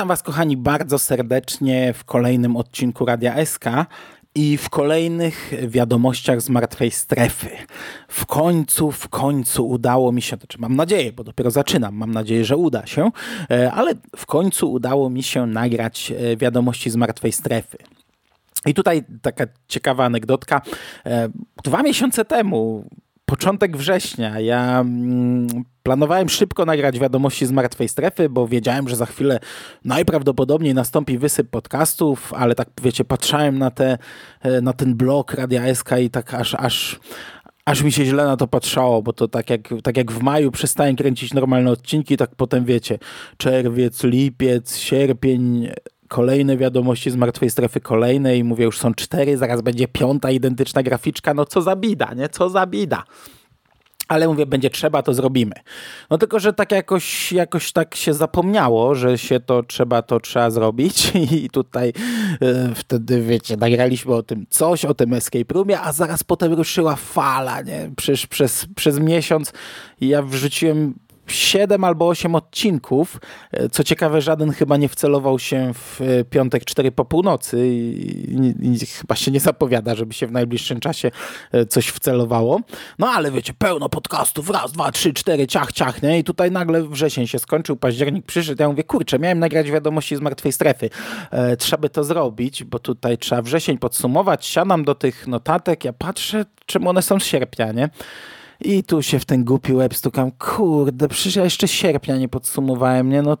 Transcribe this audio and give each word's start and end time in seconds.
Witam 0.00 0.08
Was, 0.08 0.22
kochani, 0.22 0.56
bardzo 0.56 0.98
serdecznie 0.98 1.92
w 1.92 2.04
kolejnym 2.04 2.56
odcinku 2.56 3.04
Radia 3.04 3.46
SK 3.46 3.64
i 4.34 4.56
w 4.56 4.70
kolejnych 4.70 5.52
wiadomościach 5.68 6.40
z 6.40 6.48
martwej 6.48 6.90
strefy. 6.90 7.48
W 8.08 8.26
końcu, 8.26 8.92
w 8.92 9.08
końcu 9.08 9.68
udało 9.68 10.12
mi 10.12 10.22
się, 10.22 10.36
to 10.36 10.46
czy 10.46 10.58
mam 10.58 10.76
nadzieję, 10.76 11.12
bo 11.12 11.24
dopiero 11.24 11.50
zaczynam, 11.50 11.94
mam 11.94 12.10
nadzieję, 12.10 12.44
że 12.44 12.56
uda 12.56 12.86
się, 12.86 13.10
e, 13.50 13.72
ale 13.72 13.94
w 14.16 14.26
końcu 14.26 14.72
udało 14.72 15.10
mi 15.10 15.22
się 15.22 15.46
nagrać 15.46 16.12
e, 16.12 16.36
wiadomości 16.36 16.90
z 16.90 16.96
martwej 16.96 17.32
strefy. 17.32 17.78
I 18.66 18.74
tutaj 18.74 19.04
taka 19.22 19.44
ciekawa 19.68 20.04
anegdotka. 20.04 20.62
E, 21.06 21.28
dwa 21.64 21.82
miesiące 21.82 22.24
temu 22.24 22.84
początek 23.30 23.76
września. 23.76 24.40
Ja 24.40 24.80
mm, 24.80 25.46
planowałem 25.82 26.28
szybko 26.28 26.64
nagrać 26.64 26.98
wiadomości 26.98 27.46
z 27.46 27.52
martwej 27.52 27.88
strefy, 27.88 28.28
bo 28.28 28.48
wiedziałem, 28.48 28.88
że 28.88 28.96
za 28.96 29.06
chwilę 29.06 29.40
najprawdopodobniej 29.84 30.74
nastąpi 30.74 31.18
wysyp 31.18 31.50
podcastów, 31.50 32.34
ale 32.34 32.54
tak 32.54 32.68
wiecie, 32.82 33.04
patrzałem 33.04 33.58
na, 33.58 33.70
te, 33.70 33.98
e, 34.42 34.60
na 34.60 34.72
ten 34.72 34.94
blog 34.94 35.34
Radia 35.34 35.74
SK 35.74 35.90
i 36.02 36.10
tak 36.10 36.34
aż, 36.34 36.54
aż, 36.54 37.00
aż 37.64 37.82
mi 37.82 37.92
się 37.92 38.04
źle 38.04 38.24
na 38.24 38.36
to 38.36 38.48
patrzało, 38.48 39.02
bo 39.02 39.12
to 39.12 39.28
tak 39.28 39.50
jak, 39.50 39.60
tak 39.82 39.96
jak 39.96 40.12
w 40.12 40.22
maju 40.22 40.50
przestałem 40.50 40.96
kręcić 40.96 41.34
normalne 41.34 41.70
odcinki, 41.70 42.16
tak 42.16 42.30
potem 42.36 42.64
wiecie, 42.64 42.98
czerwiec, 43.36 44.04
lipiec, 44.04 44.76
sierpień, 44.76 45.68
kolejne 46.10 46.56
wiadomości 46.56 47.10
z 47.10 47.16
martwej 47.16 47.50
strefy, 47.50 47.80
kolejne 47.80 48.36
i 48.36 48.44
mówię, 48.44 48.64
już 48.64 48.78
są 48.78 48.94
cztery, 48.94 49.36
zaraz 49.36 49.62
będzie 49.62 49.88
piąta 49.88 50.30
identyczna 50.30 50.82
graficzka, 50.82 51.34
no 51.34 51.44
co 51.44 51.62
za 51.62 51.76
bida, 51.76 52.14
nie? 52.14 52.28
Co 52.28 52.50
za 52.50 52.66
bida 52.66 53.04
ale 54.10 54.28
mówię, 54.28 54.46
będzie 54.46 54.70
trzeba, 54.70 55.02
to 55.02 55.14
zrobimy. 55.14 55.52
No 56.10 56.18
tylko, 56.18 56.40
że 56.40 56.52
tak 56.52 56.72
jakoś, 56.72 57.32
jakoś 57.32 57.72
tak 57.72 57.94
się 57.94 58.14
zapomniało, 58.14 58.94
że 58.94 59.18
się 59.18 59.40
to 59.40 59.62
trzeba, 59.62 60.02
to 60.02 60.20
trzeba 60.20 60.50
zrobić 60.50 61.12
i 61.32 61.50
tutaj 61.50 61.92
e, 62.42 62.74
wtedy, 62.74 63.22
wiecie, 63.22 63.56
nagraliśmy 63.56 64.14
o 64.14 64.22
tym 64.22 64.46
coś, 64.50 64.84
o 64.84 64.94
tym 64.94 65.14
escape 65.14 65.54
roomie, 65.54 65.80
a 65.80 65.92
zaraz 65.92 66.24
potem 66.24 66.52
ruszyła 66.52 66.96
fala, 66.96 67.62
nie? 67.62 67.90
Przecież 67.96 68.26
przez, 68.26 68.66
przez 68.76 68.98
miesiąc 68.98 69.52
ja 70.00 70.22
wrzuciłem 70.22 70.94
7 71.32 71.84
albo 71.84 72.08
8 72.08 72.34
odcinków. 72.34 73.20
E, 73.52 73.68
co 73.68 73.84
ciekawe, 73.84 74.20
żaden 74.22 74.52
chyba 74.52 74.76
nie 74.76 74.88
wcelował 74.88 75.38
się 75.38 75.74
w 75.74 76.00
e, 76.00 76.24
piątek 76.24 76.64
4 76.64 76.92
po 76.92 77.04
północy 77.04 77.68
i, 77.68 78.72
i, 78.72 78.86
chyba 78.86 79.16
się 79.16 79.30
nie 79.30 79.40
zapowiada, 79.40 79.94
żeby 79.94 80.14
się 80.14 80.26
w 80.26 80.32
najbliższym 80.32 80.80
czasie 80.80 81.10
e, 81.52 81.66
coś 81.66 81.88
wcelowało. 81.88 82.60
No 82.98 83.08
ale 83.08 83.30
wiecie, 83.30 83.52
pełno 83.58 83.88
podcastów, 83.88 84.50
raz, 84.50 84.72
dwa, 84.72 84.92
trzy, 84.92 85.12
cztery, 85.12 85.46
ciach, 85.46 85.72
ciach, 85.72 86.02
nie? 86.02 86.18
I 86.18 86.24
tutaj 86.24 86.50
nagle 86.50 86.82
wrzesień 86.82 87.26
się 87.26 87.38
skończył, 87.38 87.76
październik 87.76 88.26
przyszedł, 88.26 88.62
ja 88.62 88.68
mówię, 88.68 88.84
kurczę, 88.84 89.18
miałem 89.18 89.38
nagrać 89.38 89.70
wiadomości 89.70 90.16
z 90.16 90.20
martwej 90.20 90.52
strefy. 90.52 90.90
E, 91.30 91.56
trzeba 91.56 91.80
by 91.80 91.90
to 91.90 92.04
zrobić, 92.04 92.64
bo 92.64 92.78
tutaj 92.78 93.18
trzeba 93.18 93.42
wrzesień 93.42 93.78
podsumować, 93.78 94.46
siadam 94.46 94.84
do 94.84 94.94
tych 94.94 95.26
notatek, 95.26 95.84
ja 95.84 95.92
patrzę, 95.92 96.44
czemu 96.66 96.90
one 96.90 97.02
są 97.02 97.20
z 97.20 97.24
sierpnia, 97.24 97.72
nie? 97.72 97.90
I 98.60 98.84
tu 98.84 99.02
się 99.02 99.18
w 99.18 99.24
ten 99.24 99.44
głupi 99.44 99.74
łeb 99.74 99.94
stukam. 99.94 100.30
Kurde, 100.30 101.08
przecież 101.08 101.36
ja 101.36 101.44
jeszcze 101.44 101.68
sierpnia 101.68 102.16
nie 102.16 102.28
podsumowałem, 102.28 103.08
nie? 103.08 103.22
No 103.22 103.36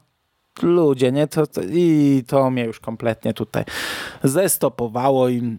ludzie, 0.62 1.12
nie? 1.12 1.26
To, 1.26 1.46
to, 1.46 1.60
I 1.62 2.24
to 2.26 2.50
mnie 2.50 2.64
już 2.64 2.80
kompletnie 2.80 3.34
tutaj 3.34 3.64
zestopowało 4.24 5.28
i 5.28 5.58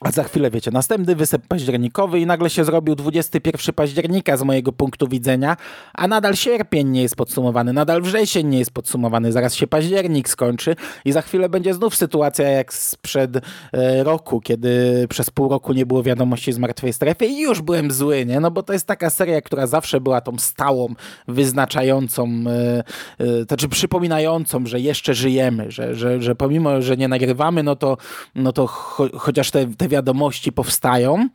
a 0.00 0.10
za 0.10 0.24
chwilę, 0.24 0.50
wiecie, 0.50 0.70
następny 0.70 1.16
wysyp 1.16 1.46
październikowy 1.48 2.20
i 2.20 2.26
nagle 2.26 2.50
się 2.50 2.64
zrobił 2.64 2.94
21 2.94 3.74
października 3.74 4.36
z 4.36 4.42
mojego 4.42 4.72
punktu 4.72 5.08
widzenia, 5.08 5.56
a 5.94 6.08
nadal 6.08 6.36
sierpień 6.36 6.88
nie 6.88 7.02
jest 7.02 7.16
podsumowany, 7.16 7.72
nadal 7.72 8.02
wrzesień 8.02 8.46
nie 8.46 8.58
jest 8.58 8.70
podsumowany, 8.70 9.32
zaraz 9.32 9.54
się 9.54 9.66
październik 9.66 10.28
skończy 10.28 10.76
i 11.04 11.12
za 11.12 11.22
chwilę 11.22 11.48
będzie 11.48 11.74
znów 11.74 11.96
sytuacja 11.96 12.48
jak 12.48 12.74
sprzed 12.74 13.36
e, 13.36 14.04
roku, 14.04 14.40
kiedy 14.40 15.06
przez 15.08 15.30
pół 15.30 15.48
roku 15.48 15.72
nie 15.72 15.86
było 15.86 16.02
wiadomości 16.02 16.52
z 16.52 16.58
martwej 16.58 16.92
strefy 16.92 17.26
i 17.26 17.40
już 17.40 17.62
byłem 17.62 17.90
zły, 17.90 18.26
nie? 18.26 18.40
No 18.40 18.50
bo 18.50 18.62
to 18.62 18.72
jest 18.72 18.86
taka 18.86 19.10
seria, 19.10 19.40
która 19.40 19.66
zawsze 19.66 20.00
była 20.00 20.20
tą 20.20 20.38
stałą, 20.38 20.94
wyznaczającą, 21.28 22.28
e, 22.46 22.78
e, 23.18 23.26
to 23.26 23.44
znaczy 23.48 23.68
przypominającą, 23.68 24.66
że 24.66 24.80
jeszcze 24.80 25.14
żyjemy, 25.14 25.70
że, 25.70 25.94
że, 25.94 26.22
że 26.22 26.34
pomimo, 26.34 26.82
że 26.82 26.96
nie 26.96 27.08
nagrywamy, 27.08 27.62
no 27.62 27.76
to, 27.76 27.96
no 28.34 28.52
to 28.52 28.66
cho 28.66 29.08
chociaż 29.18 29.50
te, 29.50 29.66
te 29.66 29.87
wiadomości 29.88 30.52
powstają. 30.52 31.28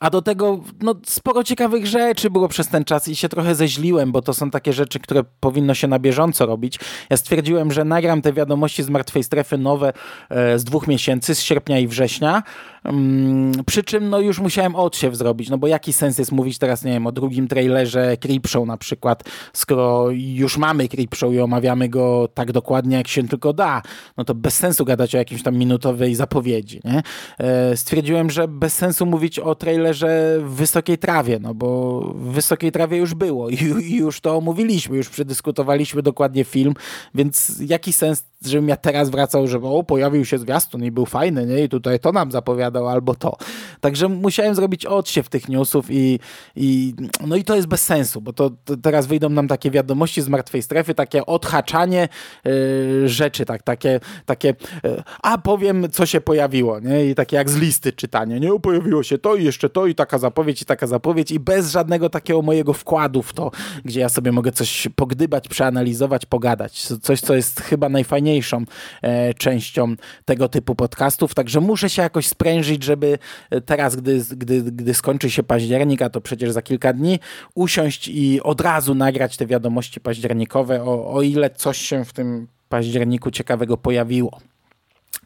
A 0.00 0.10
do 0.10 0.22
tego 0.22 0.60
no, 0.80 0.94
sporo 1.06 1.44
ciekawych 1.44 1.86
rzeczy 1.86 2.30
było 2.30 2.48
przez 2.48 2.68
ten 2.68 2.84
czas 2.84 3.08
i 3.08 3.16
się 3.16 3.28
trochę 3.28 3.54
zeźliłem, 3.54 4.12
bo 4.12 4.22
to 4.22 4.34
są 4.34 4.50
takie 4.50 4.72
rzeczy, 4.72 5.00
które 5.00 5.24
powinno 5.40 5.74
się 5.74 5.88
na 5.88 5.98
bieżąco 5.98 6.46
robić. 6.46 6.78
Ja 7.10 7.16
stwierdziłem, 7.16 7.72
że 7.72 7.84
nagram 7.84 8.22
te 8.22 8.32
wiadomości 8.32 8.82
z 8.82 8.88
martwej 8.88 9.24
strefy 9.24 9.58
nowe 9.58 9.92
e, 10.30 10.58
z 10.58 10.64
dwóch 10.64 10.86
miesięcy, 10.86 11.34
z 11.34 11.40
sierpnia 11.40 11.78
i 11.78 11.88
września. 11.88 12.42
Um, 12.84 13.52
przy 13.66 13.82
czym 13.82 14.10
no, 14.10 14.20
już 14.20 14.38
musiałem 14.38 14.76
odsiew 14.76 15.16
zrobić, 15.16 15.50
no 15.50 15.58
bo 15.58 15.66
jaki 15.66 15.92
sens 15.92 16.18
jest 16.18 16.32
mówić 16.32 16.58
teraz, 16.58 16.84
nie 16.84 16.92
wiem, 16.92 17.06
o 17.06 17.12
drugim 17.12 17.48
trailerze 17.48 18.16
Creepshow 18.16 18.66
na 18.66 18.76
przykład, 18.76 19.24
skoro 19.52 20.06
już 20.10 20.58
mamy 20.58 20.88
Creepshow 20.88 21.32
i 21.32 21.40
omawiamy 21.40 21.88
go 21.88 22.28
tak 22.34 22.52
dokładnie, 22.52 22.96
jak 22.96 23.08
się 23.08 23.28
tylko 23.28 23.52
da, 23.52 23.82
no 24.16 24.24
to 24.24 24.34
bez 24.34 24.54
sensu 24.54 24.84
gadać 24.84 25.14
o 25.14 25.18
jakimś 25.18 25.42
tam 25.42 25.56
minutowej 25.56 26.14
zapowiedzi, 26.14 26.80
nie? 26.84 27.02
E, 27.38 27.76
stwierdziłem, 27.76 28.30
że 28.30 28.48
bez 28.48 28.74
sensu 28.74 29.06
mówić 29.06 29.38
o 29.38 29.54
trailerze 29.54 29.87
w 29.94 30.54
Wysokiej 30.54 30.98
Trawie, 30.98 31.38
no 31.38 31.54
bo 31.54 32.00
w 32.14 32.32
Wysokiej 32.32 32.72
Trawie 32.72 32.96
już 32.96 33.14
było 33.14 33.48
i, 33.50 33.54
i 33.82 33.96
już 33.96 34.20
to 34.20 34.36
omówiliśmy, 34.36 34.96
już 34.96 35.08
przedyskutowaliśmy 35.08 36.02
dokładnie 36.02 36.44
film, 36.44 36.74
więc 37.14 37.52
jaki 37.60 37.92
sens 37.92 38.24
żebym 38.44 38.68
ja 38.68 38.76
teraz 38.76 39.10
wracał, 39.10 39.48
że 39.48 39.58
o, 39.62 39.82
pojawił 39.82 40.24
się 40.24 40.38
zwiastun 40.38 40.84
i 40.84 40.90
był 40.90 41.06
fajny, 41.06 41.46
nie? 41.46 41.64
I 41.64 41.68
tutaj 41.68 42.00
to 42.00 42.12
nam 42.12 42.32
zapowiadał 42.32 42.88
albo 42.88 43.14
to. 43.14 43.36
Także 43.80 44.08
musiałem 44.08 44.54
zrobić 44.54 44.86
odsiew 44.86 45.28
tych 45.28 45.48
newsów 45.48 45.86
i, 45.90 46.20
i 46.56 46.94
no 47.26 47.36
i 47.36 47.44
to 47.44 47.56
jest 47.56 47.68
bez 47.68 47.84
sensu, 47.84 48.20
bo 48.20 48.32
to, 48.32 48.50
to 48.64 48.76
teraz 48.76 49.06
wyjdą 49.06 49.28
nam 49.28 49.48
takie 49.48 49.70
wiadomości 49.70 50.22
z 50.22 50.28
martwej 50.28 50.62
strefy, 50.62 50.94
takie 50.94 51.26
odhaczanie 51.26 52.08
yy, 52.44 53.08
rzeczy, 53.08 53.44
tak, 53.44 53.62
takie, 53.62 54.00
takie 54.26 54.54
yy, 54.84 55.02
a 55.22 55.38
powiem, 55.38 55.86
co 55.92 56.06
się 56.06 56.20
pojawiło, 56.20 56.80
nie? 56.80 57.06
I 57.06 57.14
takie 57.14 57.36
jak 57.36 57.50
z 57.50 57.56
listy 57.56 57.92
czytanie, 57.92 58.40
nie? 58.40 58.60
Pojawiło 58.60 59.02
się 59.02 59.18
to 59.18 59.34
i 59.34 59.44
jeszcze 59.44 59.70
to 59.70 59.86
i 59.86 59.94
taka 59.94 60.18
zapowiedź 60.18 60.62
i 60.62 60.64
taka 60.64 60.86
zapowiedź 60.86 61.30
i 61.30 61.40
bez 61.40 61.70
żadnego 61.70 62.10
takiego 62.10 62.42
mojego 62.42 62.72
wkładu 62.72 63.22
w 63.22 63.32
to, 63.32 63.50
gdzie 63.84 64.00
ja 64.00 64.08
sobie 64.08 64.32
mogę 64.32 64.52
coś 64.52 64.88
pogdybać, 64.96 65.48
przeanalizować, 65.48 66.26
pogadać. 66.26 66.88
Coś, 67.02 67.20
co 67.20 67.34
jest 67.34 67.60
chyba 67.60 67.88
najfajniejsze 67.88 68.27
najfajniejszą 68.28 68.64
e, 69.02 69.34
częścią 69.34 69.94
tego 70.24 70.48
typu 70.48 70.74
podcastów, 70.74 71.34
także 71.34 71.60
muszę 71.60 71.90
się 71.90 72.02
jakoś 72.02 72.26
sprężyć, 72.26 72.82
żeby 72.84 73.18
e, 73.50 73.60
teraz, 73.60 73.96
gdy, 73.96 74.24
gdy, 74.30 74.62
gdy 74.62 74.94
skończy 74.94 75.30
się 75.30 75.42
październik, 75.42 76.02
a 76.02 76.10
to 76.10 76.20
przecież 76.20 76.50
za 76.50 76.62
kilka 76.62 76.92
dni, 76.92 77.18
usiąść 77.54 78.08
i 78.08 78.40
od 78.42 78.60
razu 78.60 78.94
nagrać 78.94 79.36
te 79.36 79.46
wiadomości 79.46 80.00
październikowe, 80.00 80.82
o, 80.82 81.12
o 81.12 81.22
ile 81.22 81.50
coś 81.50 81.78
się 81.78 82.04
w 82.04 82.12
tym 82.12 82.48
październiku 82.68 83.30
ciekawego 83.30 83.76
pojawiło. 83.76 84.38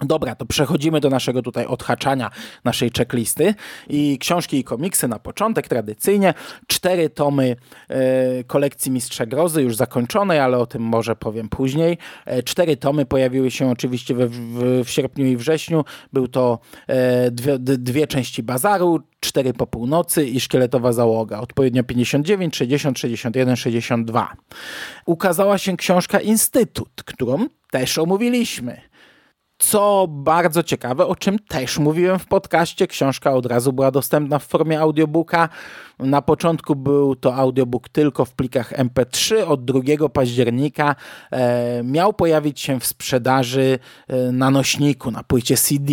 Dobra, 0.00 0.34
to 0.34 0.46
przechodzimy 0.46 1.00
do 1.00 1.10
naszego 1.10 1.42
tutaj 1.42 1.66
odhaczania 1.66 2.30
naszej 2.64 2.90
checklisty 2.98 3.54
i 3.88 4.18
książki 4.18 4.58
i 4.58 4.64
komiksy 4.64 5.08
na 5.08 5.18
początek 5.18 5.68
tradycyjnie. 5.68 6.34
Cztery 6.66 7.10
tomy 7.10 7.56
e, 7.88 8.44
kolekcji 8.44 8.90
Mistrza 8.90 9.26
Grozy 9.26 9.62
już 9.62 9.76
zakończonej, 9.76 10.38
ale 10.38 10.58
o 10.58 10.66
tym 10.66 10.82
może 10.82 11.16
powiem 11.16 11.48
później. 11.48 11.98
E, 12.26 12.42
cztery 12.42 12.76
tomy 12.76 13.06
pojawiły 13.06 13.50
się 13.50 13.70
oczywiście 13.70 14.14
we, 14.14 14.28
w, 14.28 14.82
w 14.84 14.90
sierpniu 14.90 15.26
i 15.26 15.36
wrześniu. 15.36 15.84
Był 16.12 16.28
to 16.28 16.58
e, 16.86 17.30
dwie, 17.30 17.58
dwie 17.58 18.06
części 18.06 18.42
Bazaru, 18.42 19.00
cztery 19.20 19.52
po 19.52 19.66
północy 19.66 20.26
i 20.26 20.40
szkieletowa 20.40 20.92
załoga. 20.92 21.40
Odpowiednio 21.40 21.84
59, 21.84 22.56
60, 22.56 22.98
61, 22.98 23.56
62. 23.56 24.32
Ukazała 25.06 25.58
się 25.58 25.76
książka 25.76 26.20
Instytut, 26.20 27.02
którą 27.04 27.46
też 27.70 27.98
omówiliśmy. 27.98 28.91
Co 29.62 30.06
bardzo 30.09 30.62
ciekawe, 30.62 31.06
o 31.06 31.17
czym 31.17 31.38
też 31.38 31.79
mówiłem 31.79 32.19
w 32.19 32.26
podcaście, 32.26 32.87
książka 32.87 33.32
od 33.35 33.47
razu 33.47 33.73
była 33.73 33.91
dostępna 33.91 34.38
w 34.38 34.44
formie 34.44 34.81
audiobooka. 34.81 35.49
Na 35.99 36.23
początku 36.23 36.76
był 36.76 37.17
to 37.17 37.35
audiobook 37.35 37.88
tylko 37.88 38.25
w 38.25 38.35
plikach 38.35 38.73
MP3. 38.73 39.43
Od 39.47 39.64
2 39.64 40.09
października 40.09 40.94
e, 41.31 41.82
miał 41.85 42.12
pojawić 42.12 42.61
się 42.61 42.81
w 42.81 42.87
sprzedaży 42.87 43.79
e, 44.09 44.32
na 44.32 44.50
nośniku, 44.50 45.11
na 45.11 45.23
płycie 45.23 45.56
CD. 45.56 45.93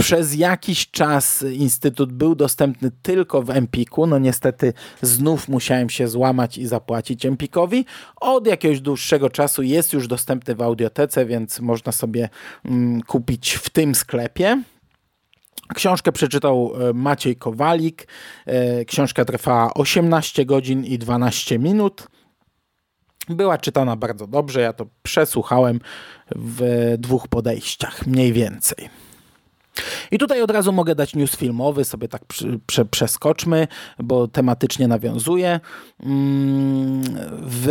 Przez 0.00 0.34
jakiś 0.34 0.90
czas 0.90 1.42
Instytut 1.42 2.12
był 2.12 2.34
dostępny 2.34 2.90
tylko 3.02 3.42
w 3.42 3.50
Empiku. 3.50 4.06
No 4.06 4.18
niestety 4.18 4.72
znów 5.02 5.48
musiałem 5.48 5.90
się 5.90 6.08
złamać 6.08 6.58
i 6.58 6.66
zapłacić 6.66 7.26
Empikowi. 7.26 7.84
Od 8.20 8.46
jakiegoś 8.46 8.80
dłuższego 8.80 9.30
czasu 9.30 9.62
jest 9.62 9.92
już 9.92 10.08
dostępny 10.08 10.54
w 10.54 10.62
audiotece, 10.62 11.26
więc 11.26 11.60
można 11.60 11.92
sobie 11.92 12.28
mm, 12.64 13.02
kupić 13.02 13.52
w 13.52 13.70
tym 13.70 13.94
sklepie. 13.94 14.62
Książkę 15.74 16.12
przeczytał 16.12 16.72
e, 16.74 16.92
Maciej 16.92 17.36
Kowalik. 17.36 18.06
E, 18.46 18.84
książka 18.84 19.24
trwała 19.24 19.74
18 19.74 20.46
godzin 20.46 20.84
i 20.84 20.98
12 20.98 21.58
minut. 21.58 22.08
Była 23.28 23.58
czytana 23.58 23.96
bardzo 23.96 24.26
dobrze. 24.26 24.60
Ja 24.60 24.72
to 24.72 24.86
przesłuchałem 25.02 25.80
w 26.36 26.94
dwóch 26.98 27.28
podejściach, 27.28 28.06
mniej 28.06 28.32
więcej. 28.32 29.09
I 30.10 30.18
tutaj 30.18 30.42
od 30.42 30.50
razu 30.50 30.72
mogę 30.72 30.94
dać 30.94 31.14
news 31.14 31.36
filmowy, 31.36 31.84
sobie 31.84 32.08
tak 32.08 32.22
prze, 32.66 32.84
przeskoczmy, 32.84 33.68
bo 33.98 34.28
tematycznie 34.28 34.88
nawiązuje. 34.88 35.60
Mm, 36.00 37.02
w 37.42 37.68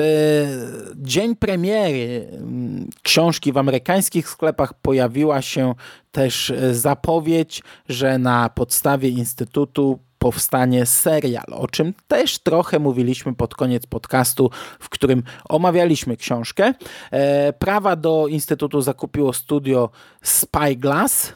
dzień 0.95 1.35
premiery 1.35 2.27
mm, 2.31 2.89
książki 3.03 3.51
w 3.51 3.57
amerykańskich 3.57 4.29
sklepach 4.29 4.73
pojawiła 4.73 5.41
się 5.41 5.75
też 6.11 6.53
zapowiedź, 6.71 7.63
że 7.89 8.17
na 8.17 8.49
podstawie 8.49 9.09
Instytutu 9.09 9.99
powstanie 10.19 10.85
serial, 10.85 11.45
o 11.51 11.67
czym 11.67 11.93
też 12.07 12.39
trochę 12.39 12.79
mówiliśmy 12.79 13.35
pod 13.35 13.55
koniec 13.55 13.85
podcastu, 13.85 14.49
w 14.79 14.89
którym 14.89 15.23
omawialiśmy 15.49 16.17
książkę. 16.17 16.73
E, 17.11 17.53
prawa 17.53 17.95
do 17.95 18.27
Instytutu 18.27 18.81
zakupiło 18.81 19.33
studio 19.33 19.89
Spyglass, 20.21 21.33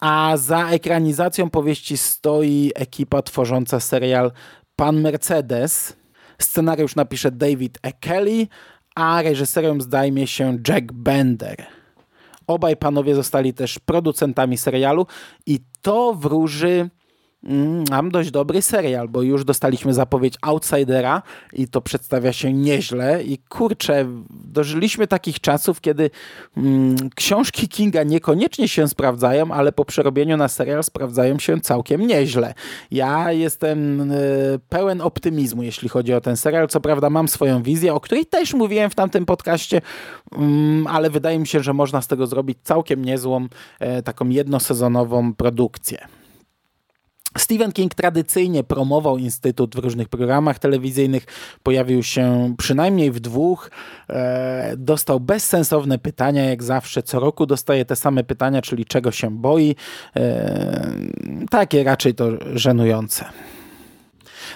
a 0.00 0.36
za 0.36 0.70
ekranizacją 0.70 1.50
powieści 1.50 1.96
stoi 1.96 2.72
ekipa 2.74 3.22
tworząca 3.22 3.80
serial 3.80 4.32
Pan 4.76 5.00
Mercedes. 5.00 5.96
Scenariusz 6.38 6.96
napisze 6.96 7.30
David 7.30 7.78
E. 7.82 7.92
Kelly, 7.92 8.46
a 8.94 9.22
reżyserem 9.22 9.80
zdajmie 9.80 10.26
się 10.26 10.58
Jack 10.68 10.92
Bender. 10.92 11.66
Obaj 12.46 12.76
panowie 12.76 13.14
zostali 13.14 13.54
też 13.54 13.78
producentami 13.78 14.58
serialu 14.58 15.06
i 15.46 15.60
to 15.82 16.14
wróży 16.14 16.90
mam 17.90 18.10
dość 18.10 18.30
dobry 18.30 18.62
serial, 18.62 19.08
bo 19.08 19.22
już 19.22 19.44
dostaliśmy 19.44 19.94
zapowiedź 19.94 20.34
Outsidera 20.42 21.22
i 21.52 21.68
to 21.68 21.80
przedstawia 21.80 22.32
się 22.32 22.52
nieźle 22.52 23.22
i 23.22 23.38
kurczę, 23.38 24.06
dożyliśmy 24.30 25.06
takich 25.06 25.40
czasów, 25.40 25.80
kiedy 25.80 26.10
mm, 26.56 26.96
książki 27.14 27.68
Kinga 27.68 28.02
niekoniecznie 28.02 28.68
się 28.68 28.88
sprawdzają, 28.88 29.52
ale 29.52 29.72
po 29.72 29.84
przerobieniu 29.84 30.36
na 30.36 30.48
serial 30.48 30.84
sprawdzają 30.84 31.38
się 31.38 31.60
całkiem 31.60 32.06
nieźle. 32.06 32.54
Ja 32.90 33.32
jestem 33.32 34.10
y, 34.12 34.60
pełen 34.68 35.00
optymizmu, 35.00 35.62
jeśli 35.62 35.88
chodzi 35.88 36.14
o 36.14 36.20
ten 36.20 36.36
serial. 36.36 36.68
Co 36.68 36.80
prawda 36.80 37.10
mam 37.10 37.28
swoją 37.28 37.62
wizję, 37.62 37.94
o 37.94 38.00
której 38.00 38.26
też 38.26 38.54
mówiłem 38.54 38.90
w 38.90 38.94
tamtym 38.94 39.26
podcaście, 39.26 39.76
y, 39.78 40.38
ale 40.88 41.10
wydaje 41.10 41.38
mi 41.38 41.46
się, 41.46 41.60
że 41.60 41.72
można 41.72 42.02
z 42.02 42.06
tego 42.06 42.26
zrobić 42.26 42.58
całkiem 42.62 43.04
niezłą, 43.04 43.44
y, 43.98 44.02
taką 44.02 44.28
jednosezonową 44.28 45.34
produkcję. 45.34 46.19
Stephen 47.38 47.72
King 47.72 47.94
tradycyjnie 47.94 48.64
promował 48.64 49.18
Instytut 49.18 49.76
w 49.76 49.78
różnych 49.78 50.08
programach 50.08 50.58
telewizyjnych, 50.58 51.26
pojawił 51.62 52.02
się 52.02 52.54
przynajmniej 52.58 53.10
w 53.10 53.20
dwóch, 53.20 53.70
e, 54.08 54.74
dostał 54.76 55.20
bezsensowne 55.20 55.98
pytania, 55.98 56.44
jak 56.44 56.62
zawsze 56.62 57.02
co 57.02 57.20
roku 57.20 57.46
dostaje 57.46 57.84
te 57.84 57.96
same 57.96 58.24
pytania, 58.24 58.62
czyli 58.62 58.84
czego 58.84 59.10
się 59.10 59.30
boi. 59.30 59.76
E, 60.16 60.92
takie 61.50 61.84
raczej 61.84 62.14
to 62.14 62.28
żenujące. 62.54 63.24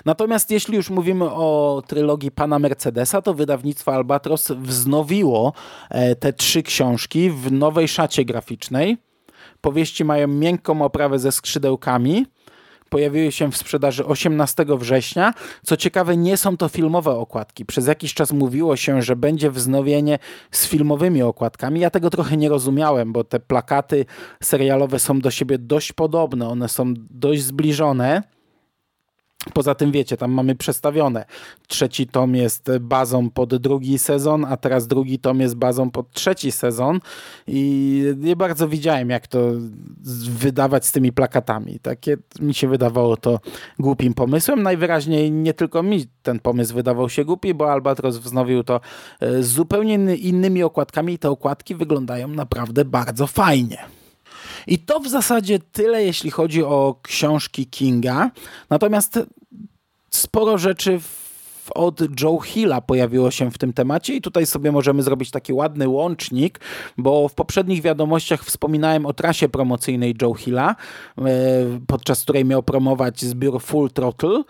Natomiast 0.04 0.50
jeśli 0.50 0.76
już 0.76 0.90
mówimy 0.90 1.24
o 1.24 1.82
trylogii 1.86 2.30
pana 2.30 2.58
Mercedesa, 2.58 3.22
to 3.22 3.34
wydawnictwo 3.34 3.94
Albatros 3.94 4.50
wznowiło 4.50 5.52
e, 5.90 6.16
te 6.16 6.32
trzy 6.32 6.62
książki 6.62 7.30
w 7.30 7.52
nowej 7.52 7.88
szacie 7.88 8.24
graficznej. 8.24 8.96
Powieści 9.60 10.04
mają 10.04 10.28
miękką 10.28 10.82
oprawę 10.82 11.18
ze 11.18 11.32
skrzydełkami, 11.32 12.26
pojawiły 12.94 13.32
się 13.32 13.50
w 13.52 13.56
sprzedaży 13.56 14.06
18 14.06 14.64
września. 14.68 15.34
Co 15.62 15.76
ciekawe, 15.76 16.16
nie 16.16 16.36
są 16.36 16.56
to 16.56 16.68
filmowe 16.68 17.10
okładki. 17.10 17.64
Przez 17.64 17.86
jakiś 17.86 18.14
czas 18.14 18.32
mówiło 18.32 18.76
się, 18.76 19.02
że 19.02 19.16
będzie 19.16 19.50
wznowienie 19.50 20.18
z 20.50 20.66
filmowymi 20.66 21.22
okładkami. 21.22 21.80
Ja 21.80 21.90
tego 21.90 22.10
trochę 22.10 22.36
nie 22.36 22.48
rozumiałem, 22.48 23.12
bo 23.12 23.24
te 23.24 23.40
plakaty 23.40 24.06
serialowe 24.42 24.98
są 24.98 25.20
do 25.20 25.30
siebie 25.30 25.58
dość 25.58 25.92
podobne, 25.92 26.48
one 26.48 26.68
są 26.68 26.94
dość 27.10 27.42
zbliżone. 27.42 28.33
Poza 29.52 29.74
tym 29.74 29.92
wiecie, 29.92 30.16
tam 30.16 30.32
mamy 30.32 30.54
przestawione. 30.54 31.24
Trzeci 31.68 32.06
tom 32.06 32.34
jest 32.34 32.70
bazą 32.80 33.30
pod 33.30 33.56
drugi 33.56 33.98
sezon, 33.98 34.44
a 34.44 34.56
teraz 34.56 34.86
drugi 34.86 35.18
tom 35.18 35.40
jest 35.40 35.56
bazą 35.56 35.90
pod 35.90 36.10
trzeci 36.10 36.52
sezon 36.52 37.00
i 37.46 38.02
nie 38.16 38.36
bardzo 38.36 38.68
widziałem, 38.68 39.10
jak 39.10 39.26
to 39.26 39.38
wydawać 40.28 40.86
z 40.86 40.92
tymi 40.92 41.12
plakatami. 41.12 41.78
Takie 41.82 42.16
mi 42.40 42.54
się 42.54 42.68
wydawało 42.68 43.16
to 43.16 43.40
głupim 43.78 44.14
pomysłem. 44.14 44.62
Najwyraźniej 44.62 45.32
nie 45.32 45.54
tylko 45.54 45.82
mi 45.82 46.06
ten 46.22 46.40
pomysł 46.40 46.74
wydawał 46.74 47.08
się 47.08 47.24
głupi, 47.24 47.54
bo 47.54 47.72
Albatros 47.72 48.16
wznowił 48.16 48.64
to 48.64 48.80
e, 49.20 49.42
z 49.42 49.48
zupełnie 49.48 50.16
innymi 50.16 50.62
okładkami 50.62 51.12
i 51.12 51.18
te 51.18 51.30
okładki 51.30 51.74
wyglądają 51.74 52.28
naprawdę 52.28 52.84
bardzo 52.84 53.26
fajnie. 53.26 53.78
I 54.66 54.78
to 54.78 55.00
w 55.00 55.08
zasadzie 55.08 55.58
tyle, 55.58 56.04
jeśli 56.04 56.30
chodzi 56.30 56.64
o 56.64 56.96
książki 57.02 57.66
Kinga. 57.66 58.30
Natomiast 58.70 59.18
sporo 60.10 60.58
rzeczy 60.58 61.00
od 61.74 62.20
Joe 62.20 62.40
Hilla 62.40 62.80
pojawiło 62.80 63.30
się 63.30 63.50
w 63.50 63.58
tym 63.58 63.72
temacie 63.72 64.14
i 64.14 64.20
tutaj 64.20 64.46
sobie 64.46 64.72
możemy 64.72 65.02
zrobić 65.02 65.30
taki 65.30 65.52
ładny 65.52 65.88
łącznik, 65.88 66.60
bo 66.98 67.28
w 67.28 67.34
poprzednich 67.34 67.82
wiadomościach 67.82 68.44
wspominałem 68.44 69.06
o 69.06 69.12
trasie 69.12 69.48
promocyjnej 69.48 70.14
Joe 70.22 70.34
Hilla, 70.34 70.76
e, 71.18 71.22
podczas 71.86 72.22
której 72.22 72.44
miał 72.44 72.62
promować 72.62 73.24
zbiór 73.24 73.62
Full 73.62 73.90
Throttle 73.90 74.42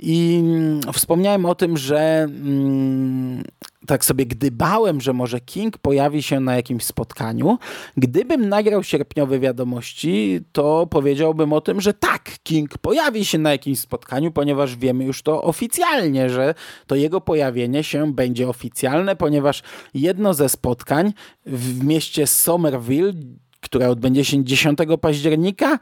i 0.00 0.40
mm, 0.42 0.92
wspomniałem 0.92 1.44
o 1.44 1.54
tym, 1.54 1.76
że 1.76 1.98
mm, 2.22 3.42
tak 3.86 4.04
sobie 4.04 4.26
gdybałem, 4.26 5.00
że 5.00 5.12
może 5.12 5.40
King 5.40 5.78
pojawi 5.78 6.22
się 6.22 6.40
na 6.40 6.56
jakimś 6.56 6.84
spotkaniu. 6.84 7.58
Gdybym 7.96 8.48
nagrał 8.48 8.82
sierpniowe 8.82 9.38
wiadomości, 9.38 10.40
to 10.52 10.86
powiedziałbym 10.90 11.52
o 11.52 11.60
tym, 11.60 11.80
że 11.80 11.94
tak, 11.94 12.30
King 12.42 12.78
pojawi 12.78 13.24
się 13.24 13.38
na 13.38 13.52
jakimś 13.52 13.78
spotkaniu, 13.78 14.32
ponieważ 14.32 14.76
wiemy 14.76 15.04
już 15.04 15.22
to 15.22 15.42
oficjalnie, 15.42 16.30
że 16.30 16.54
to 16.86 16.94
jego 16.94 17.20
pojawienie 17.20 17.84
się 17.84 18.12
będzie 18.12 18.48
oficjalne, 18.48 19.16
ponieważ 19.16 19.62
jedno 19.94 20.34
ze 20.34 20.48
spotkań 20.48 21.12
w 21.46 21.84
mieście 21.84 22.26
Somerville 22.26 23.12
które 23.60 23.90
odbędzie 23.90 24.24
się 24.24 24.44
10 24.44 24.78
października, 25.00 25.78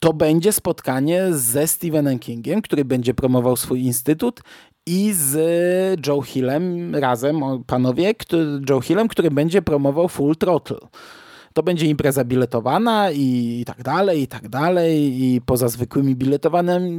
to 0.00 0.12
będzie 0.12 0.52
spotkanie 0.52 1.26
ze 1.30 1.66
Stephenem 1.66 2.18
Kingiem, 2.18 2.62
który 2.62 2.84
będzie 2.84 3.14
promował 3.14 3.56
swój 3.56 3.82
instytut 3.82 4.40
i 4.88 5.12
z 5.12 6.06
Joe 6.06 6.22
Hillem 6.22 6.94
razem, 6.94 7.42
panowie, 7.66 8.14
który, 8.14 8.60
Joe 8.70 8.80
Hillem, 8.80 9.08
który 9.08 9.30
będzie 9.30 9.62
promował 9.62 10.08
Full 10.08 10.36
Throttle 10.36 10.78
to 11.58 11.62
będzie 11.62 11.86
impreza 11.86 12.24
biletowana 12.24 13.10
i, 13.10 13.58
i 13.60 13.64
tak 13.64 13.82
dalej, 13.82 14.22
i 14.22 14.26
tak 14.26 14.48
dalej. 14.48 15.22
I 15.22 15.40
poza 15.40 15.68
zwykłymi 15.68 16.16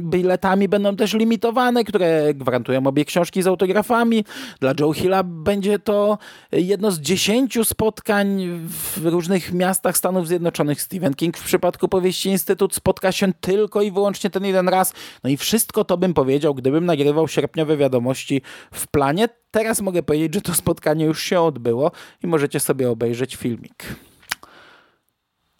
biletami 0.02 0.68
będą 0.68 0.96
też 0.96 1.14
limitowane, 1.14 1.84
które 1.84 2.34
gwarantują 2.34 2.86
obie 2.86 3.04
książki 3.04 3.42
z 3.42 3.46
autografami. 3.46 4.24
Dla 4.60 4.74
Joe 4.80 4.92
Hilla 4.92 5.22
będzie 5.22 5.78
to 5.78 6.18
jedno 6.52 6.90
z 6.90 7.00
dziesięciu 7.00 7.64
spotkań 7.64 8.48
w 8.68 9.06
różnych 9.06 9.52
miastach 9.52 9.96
Stanów 9.96 10.28
Zjednoczonych. 10.28 10.82
Stephen 10.82 11.14
King 11.14 11.38
w 11.38 11.44
przypadku 11.44 11.88
powieści 11.88 12.28
Instytut 12.28 12.74
spotka 12.74 13.12
się 13.12 13.32
tylko 13.40 13.82
i 13.82 13.90
wyłącznie 13.92 14.30
ten 14.30 14.44
jeden 14.44 14.68
raz. 14.68 14.92
No 15.24 15.30
i 15.30 15.36
wszystko 15.36 15.84
to 15.84 15.96
bym 15.96 16.14
powiedział, 16.14 16.54
gdybym 16.54 16.86
nagrywał 16.86 17.28
sierpniowe 17.28 17.76
wiadomości 17.76 18.42
w 18.72 18.86
planie. 18.86 19.28
Teraz 19.50 19.80
mogę 19.80 20.02
powiedzieć, 20.02 20.34
że 20.34 20.40
to 20.40 20.54
spotkanie 20.54 21.04
już 21.04 21.22
się 21.22 21.40
odbyło 21.40 21.90
i 22.22 22.26
możecie 22.26 22.60
sobie 22.60 22.90
obejrzeć 22.90 23.36
filmik. 23.36 24.09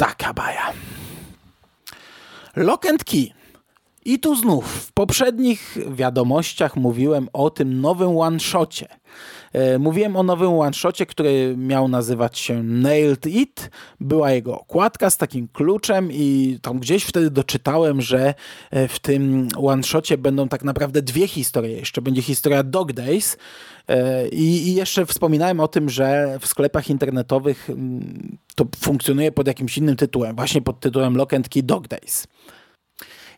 Taka 0.00 0.32
baja. 0.32 0.72
Lock 2.56 2.86
and 2.86 3.04
Key. 3.04 3.34
I 4.04 4.18
tu 4.18 4.36
znów 4.36 4.66
w 4.66 4.92
poprzednich 4.92 5.78
wiadomościach 5.90 6.76
mówiłem 6.76 7.28
o 7.32 7.50
tym 7.50 7.80
nowym 7.80 8.18
one-shocie. 8.18 8.88
E, 9.52 9.78
mówiłem 9.78 10.16
o 10.16 10.22
nowym 10.22 10.52
one-shocie, 10.52 11.06
który 11.06 11.54
miał 11.58 11.88
nazywać 11.88 12.38
się 12.38 12.62
Nailed 12.62 13.26
It. 13.26 13.70
Była 14.00 14.30
jego 14.32 14.60
okładka 14.60 15.10
z 15.10 15.16
takim 15.16 15.48
kluczem 15.48 16.12
i 16.12 16.58
tam 16.62 16.78
gdzieś 16.78 17.04
wtedy 17.04 17.30
doczytałem, 17.30 18.00
że 18.00 18.34
e, 18.70 18.88
w 18.88 18.98
tym 18.98 19.48
one-shocie 19.56 20.18
będą 20.18 20.48
tak 20.48 20.64
naprawdę 20.64 21.02
dwie 21.02 21.28
historie. 21.28 21.76
Jeszcze 21.76 22.02
będzie 22.02 22.22
historia 22.22 22.62
Dog 22.62 22.92
Days 22.92 23.36
e, 23.88 24.28
i, 24.28 24.74
jeszcze 24.74 25.06
wspominałem 25.06 25.60
o 25.60 25.68
tym, 25.68 25.90
że 25.90 26.38
w 26.40 26.46
sklepach 26.46 26.90
internetowych 26.90 27.70
mm, 27.70 28.38
to 28.54 28.66
funkcjonuje 28.76 29.32
pod 29.32 29.46
jakimś 29.46 29.78
innym 29.78 29.96
tytułem, 29.96 30.36
właśnie 30.36 30.62
pod 30.62 30.80
tytułem 30.80 31.16
Lock 31.16 31.34
and 31.34 31.48
Key 31.48 31.62
Dog 31.62 31.88
Days. 31.88 32.26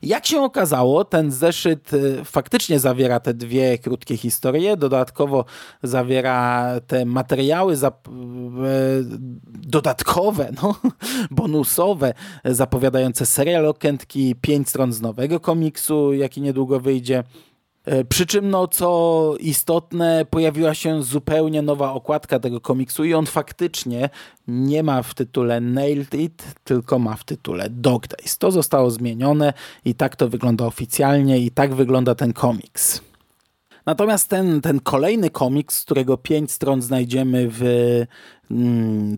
Jak 0.03 0.27
się 0.27 0.41
okazało, 0.41 1.05
ten 1.05 1.31
zeszyt 1.31 1.93
y, 1.93 2.25
faktycznie 2.25 2.79
zawiera 2.79 3.21
te 3.21 3.35
dwie 3.35 3.79
krótkie 3.79 4.17
historie, 4.17 4.77
dodatkowo 4.77 5.45
zawiera 5.83 6.67
te 6.87 7.05
materiały 7.05 7.75
y, 7.75 7.79
dodatkowe, 9.47 10.53
no, 10.63 10.75
bonusowe, 11.31 12.15
zapowiadające 12.45 13.27
serial 13.27 13.67
Okętki, 13.67 14.35
pięć 14.41 14.69
stron 14.69 14.93
z 14.93 15.01
nowego 15.01 15.41
komiksu, 15.41 16.13
jaki 16.13 16.41
niedługo 16.41 16.81
wyjdzie. 16.81 17.25
E, 17.85 18.05
przy 18.05 18.27
czym, 18.27 18.51
no, 18.51 18.69
co 18.69 19.35
istotne, 19.41 20.27
pojawiła 20.31 20.75
się 20.75 21.03
zupełnie 21.03 21.63
nowa 21.63 21.93
okładka 21.93 22.39
tego 22.39 22.61
komiksu 22.61 23.05
i 23.05 23.15
on 23.15 23.27
faktycznie 23.27 24.11
nie 24.49 24.83
ma 24.83 25.03
w 25.03 25.15
tytule 25.15 25.61
Nailed 25.61 26.15
It, 26.15 26.45
tylko 26.65 26.99
ma 26.99 27.17
w 27.17 27.25
tytule 27.25 27.71
Dog 27.71 28.07
Days. 28.07 28.39
To 28.39 28.51
zostało 28.51 28.91
zmienione 28.91 29.53
i 29.85 29.95
tak 29.95 30.17
to 30.17 30.29
wygląda 30.29 30.67
oficjalnie 30.67 31.39
i 31.39 31.51
tak 31.51 31.75
wygląda 31.75 32.15
ten 32.15 32.33
komiks. 32.33 33.01
Natomiast 33.87 34.29
ten, 34.29 34.61
ten 34.61 34.81
kolejny 34.81 35.31
komiks, 35.31 35.85
którego 35.85 36.17
pięć 36.17 36.53
stron 36.53 36.83
znajdziemy 36.83 37.49
w 37.51 37.63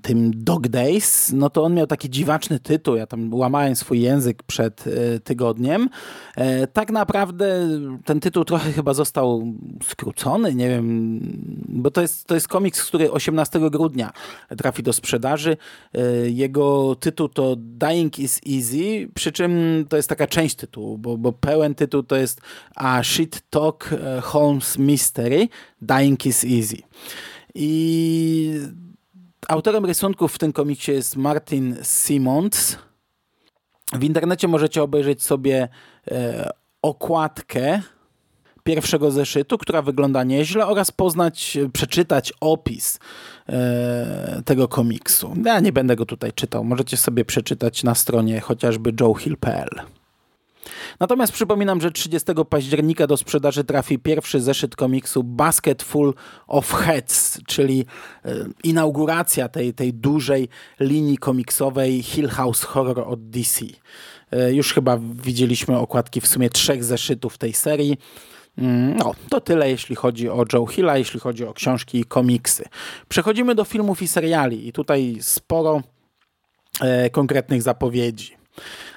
tym 0.03 0.31
Dog 0.35 0.69
Days, 0.69 1.33
no 1.33 1.51
to 1.51 1.63
on 1.63 1.75
miał 1.75 1.87
taki 1.87 2.11
dziwaczny 2.11 2.61
tytuł. 2.61 2.97
Ja 2.97 3.07
tam 3.07 3.35
łamałem 3.35 3.77
swój 3.77 4.01
język 4.01 4.43
przed 4.43 4.87
y, 4.87 5.21
tygodniem. 5.25 5.89
E, 6.37 6.67
tak 6.67 6.91
naprawdę 6.91 7.69
ten 8.05 8.21
tytuł 8.21 8.45
trochę 8.45 8.73
chyba 8.73 8.95
został 8.95 9.53
skrócony, 9.83 10.55
nie 10.55 10.69
wiem, 10.69 11.21
bo 11.69 11.91
to 11.91 12.03
jest, 12.03 12.27
to 12.27 12.35
jest 12.35 12.49
komiks, 12.49 12.87
który 12.87 13.13
18 13.13 13.71
grudnia 13.71 14.13
trafi 14.59 14.83
do 14.83 14.93
sprzedaży. 14.93 15.57
E, 15.95 16.01
jego 16.31 16.97
tytuł 17.01 17.29
to 17.29 17.57
Dying 17.59 18.19
is 18.19 18.41
Easy, 18.57 19.09
przy 19.15 19.33
czym 19.33 19.85
to 19.89 19.97
jest 19.97 20.09
taka 20.09 20.27
część 20.27 20.55
tytułu, 20.55 20.99
bo, 20.99 21.19
bo 21.19 21.33
pełen 21.33 21.75
tytuł 21.75 22.03
to 22.03 22.17
jest 22.17 22.41
A 22.75 23.03
Shit 23.03 23.43
Talk 23.51 23.91
Holmes 24.23 24.79
Mystery 24.79 25.49
Dying 25.83 26.27
is 26.27 26.45
Easy. 26.45 26.77
I 27.55 28.61
Autorem 29.49 29.85
rysunków 29.85 30.35
w 30.35 30.39
tym 30.39 30.53
komiksie 30.53 30.93
jest 30.93 31.17
Martin 31.17 31.77
Simons. 31.83 32.79
W 33.93 34.05
internecie 34.05 34.49
możecie 34.49 34.83
obejrzeć 34.83 35.23
sobie 35.23 35.69
e, 36.11 36.51
okładkę 36.83 37.83
pierwszego 38.63 39.11
zeszytu, 39.11 39.59
która 39.59 39.83
wygląda 39.83 40.25
nieźle 40.25 40.67
oraz 40.67 40.91
poznać, 40.91 41.59
przeczytać 41.73 42.33
opis 42.41 42.99
e, 43.49 44.43
tego 44.45 44.69
komiksu. 44.69 45.35
Ja 45.45 45.61
nie 45.61 45.73
będę 45.73 45.97
go 45.97 46.07
tutaj 46.07 46.33
czytał. 46.33 46.65
Możecie 46.65 46.97
sobie 46.97 47.25
przeczytać 47.25 47.85
na 47.85 47.95
stronie 47.95 48.41
chociażby 48.41 48.93
joehill.pl. 48.93 50.04
Natomiast 51.01 51.33
przypominam, 51.33 51.81
że 51.81 51.91
30 51.91 52.33
października 52.51 53.07
do 53.07 53.17
sprzedaży 53.17 53.65
trafi 53.65 53.99
pierwszy 53.99 54.41
zeszyt 54.41 54.77
komiksu 54.77 55.23
Basket 55.23 55.83
Full 55.83 56.15
of 56.47 56.73
Heads, 56.73 57.39
czyli 57.47 57.87
e, 58.25 58.35
inauguracja 58.65 59.49
tej, 59.49 59.75
tej 59.75 59.95
dużej 59.95 60.49
linii 60.81 61.19
komiksowej 61.19 62.03
Hill 62.03 62.29
House 62.29 62.63
Horror 62.63 63.01
od 63.01 63.31
DC. 63.31 63.65
E, 64.31 64.53
już 64.53 64.75
chyba 64.75 64.99
widzieliśmy 65.23 65.79
okładki 65.79 66.21
w 66.21 66.27
sumie 66.27 66.51
trzech 66.51 66.85
zeszytów 66.85 67.39
tej 67.39 67.53
serii. 67.53 67.99
Mm, 68.59 68.97
no, 68.97 69.15
to 69.29 69.41
tyle 69.41 69.71
jeśli 69.71 69.97
chodzi 69.97 70.29
o 70.29 70.45
Joe 70.53 70.67
Hilla, 70.67 70.99
jeśli 70.99 71.21
chodzi 71.21 71.45
o 71.45 71.55
książki 71.55 72.01
i 72.01 72.05
komiksy. 72.05 72.65
Przechodzimy 73.09 73.55
do 73.55 73.65
filmów 73.65 74.03
i 74.03 74.09
seriali 74.09 74.69
i 74.69 74.73
tutaj 74.73 75.17
sporo 75.21 75.83
e, 76.81 77.11
konkretnych 77.11 77.63
zapowiedzi. 77.63 78.37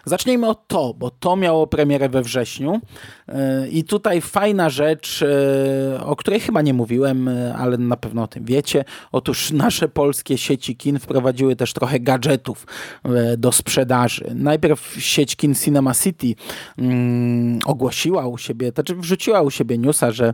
Zacznijmy 0.08 0.48
od 0.50 0.68
to, 0.68 0.94
bo 0.94 1.12
to 1.12 1.36
miało 1.36 1.68
premierę 1.68 2.10
we 2.10 2.22
wrześniu 2.22 2.82
e, 3.28 3.68
i 3.68 3.84
tutaj 3.84 4.22
fajna 4.22 4.70
rzecz, 4.70 5.24
e, 5.24 6.04
o 6.04 6.16
której 6.16 6.40
chyba 6.40 6.62
nie 6.62 6.74
mówiłem, 6.74 7.28
e, 7.28 7.56
ale 7.56 7.78
na 7.78 7.98
pewno 7.98 8.24
o 8.24 8.28
tym 8.28 8.46
wiecie. 8.46 8.86
Otóż 9.12 9.52
nasze 9.52 9.88
polskie 9.88 10.38
sieci 10.38 10.76
kin 10.76 11.00
wprowadziły 11.00 11.56
też 11.56 11.74
trochę 11.74 12.00
gadżetów 12.00 12.68
do 13.38 13.52
sprzedaży. 13.52 14.32
Najpierw 14.36 14.96
sieć 15.00 15.36
kin 15.36 15.56
Cinema 15.56 15.94
City 15.94 16.36
mm, 16.78 17.60
ogłosiła 17.66 18.28
u 18.28 18.38
siebie, 18.38 18.72
znaczy 18.72 18.96
wrzuciła 18.96 19.42
u 19.42 19.52
siebie 19.52 19.78
newsa, 19.78 20.12
że 20.12 20.34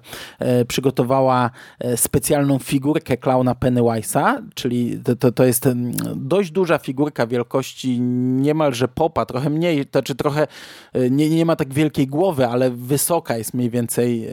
przygotowała 0.68 1.50
specjalną 1.96 2.60
figurkę 2.60 3.18
klauna 3.18 3.54
Pennywise'a, 3.54 4.42
czyli 4.54 5.00
to, 5.04 5.16
to, 5.16 5.32
to 5.32 5.46
jest 5.46 5.70
dość 6.16 6.52
duża 6.52 6.78
figurka 6.78 7.28
wielkości 7.28 8.02
niemalże 8.02 8.88
popa, 8.88 9.26
trochę 9.26 9.50
mniej 9.50 9.63
mniej, 9.64 9.86
to 9.86 10.04
czy 10.04 10.16
trochę 10.16 10.48
e, 10.94 11.10
nie, 11.10 11.30
nie 11.30 11.46
ma 11.46 11.56
tak 11.56 11.74
wielkiej 11.74 12.08
głowy, 12.08 12.48
ale 12.48 12.72
wysoka 12.72 13.38
jest 13.38 13.54
mniej 13.54 13.70
więcej 13.70 14.28
e, 14.28 14.32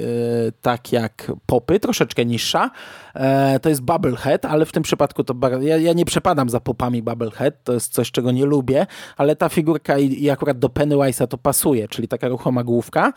tak 0.62 0.92
jak 0.92 1.32
popy, 1.46 1.80
troszeczkę 1.80 2.24
niższa. 2.24 2.70
E, 3.14 3.60
to 3.60 3.68
jest 3.68 3.82
Bubblehead, 3.82 4.44
ale 4.44 4.66
w 4.66 4.72
tym 4.72 4.82
przypadku 4.82 5.24
to 5.24 5.34
ja, 5.60 5.76
ja 5.76 5.92
nie 5.92 6.04
przepadam 6.04 6.50
za 6.50 6.60
popami 6.60 7.02
Bubblehead, 7.02 7.64
to 7.64 7.72
jest 7.72 7.92
coś, 7.92 8.10
czego 8.10 8.32
nie 8.32 8.46
lubię, 8.46 8.86
ale 9.16 9.36
ta 9.36 9.48
figurka 9.48 9.98
i, 9.98 10.22
i 10.22 10.30
akurat 10.30 10.58
do 10.58 10.68
Pennywise'a 10.68 11.26
to 11.26 11.38
pasuje, 11.38 11.88
czyli 11.88 12.08
taka 12.08 12.28
ruchoma 12.28 12.64
główka. 12.64 13.12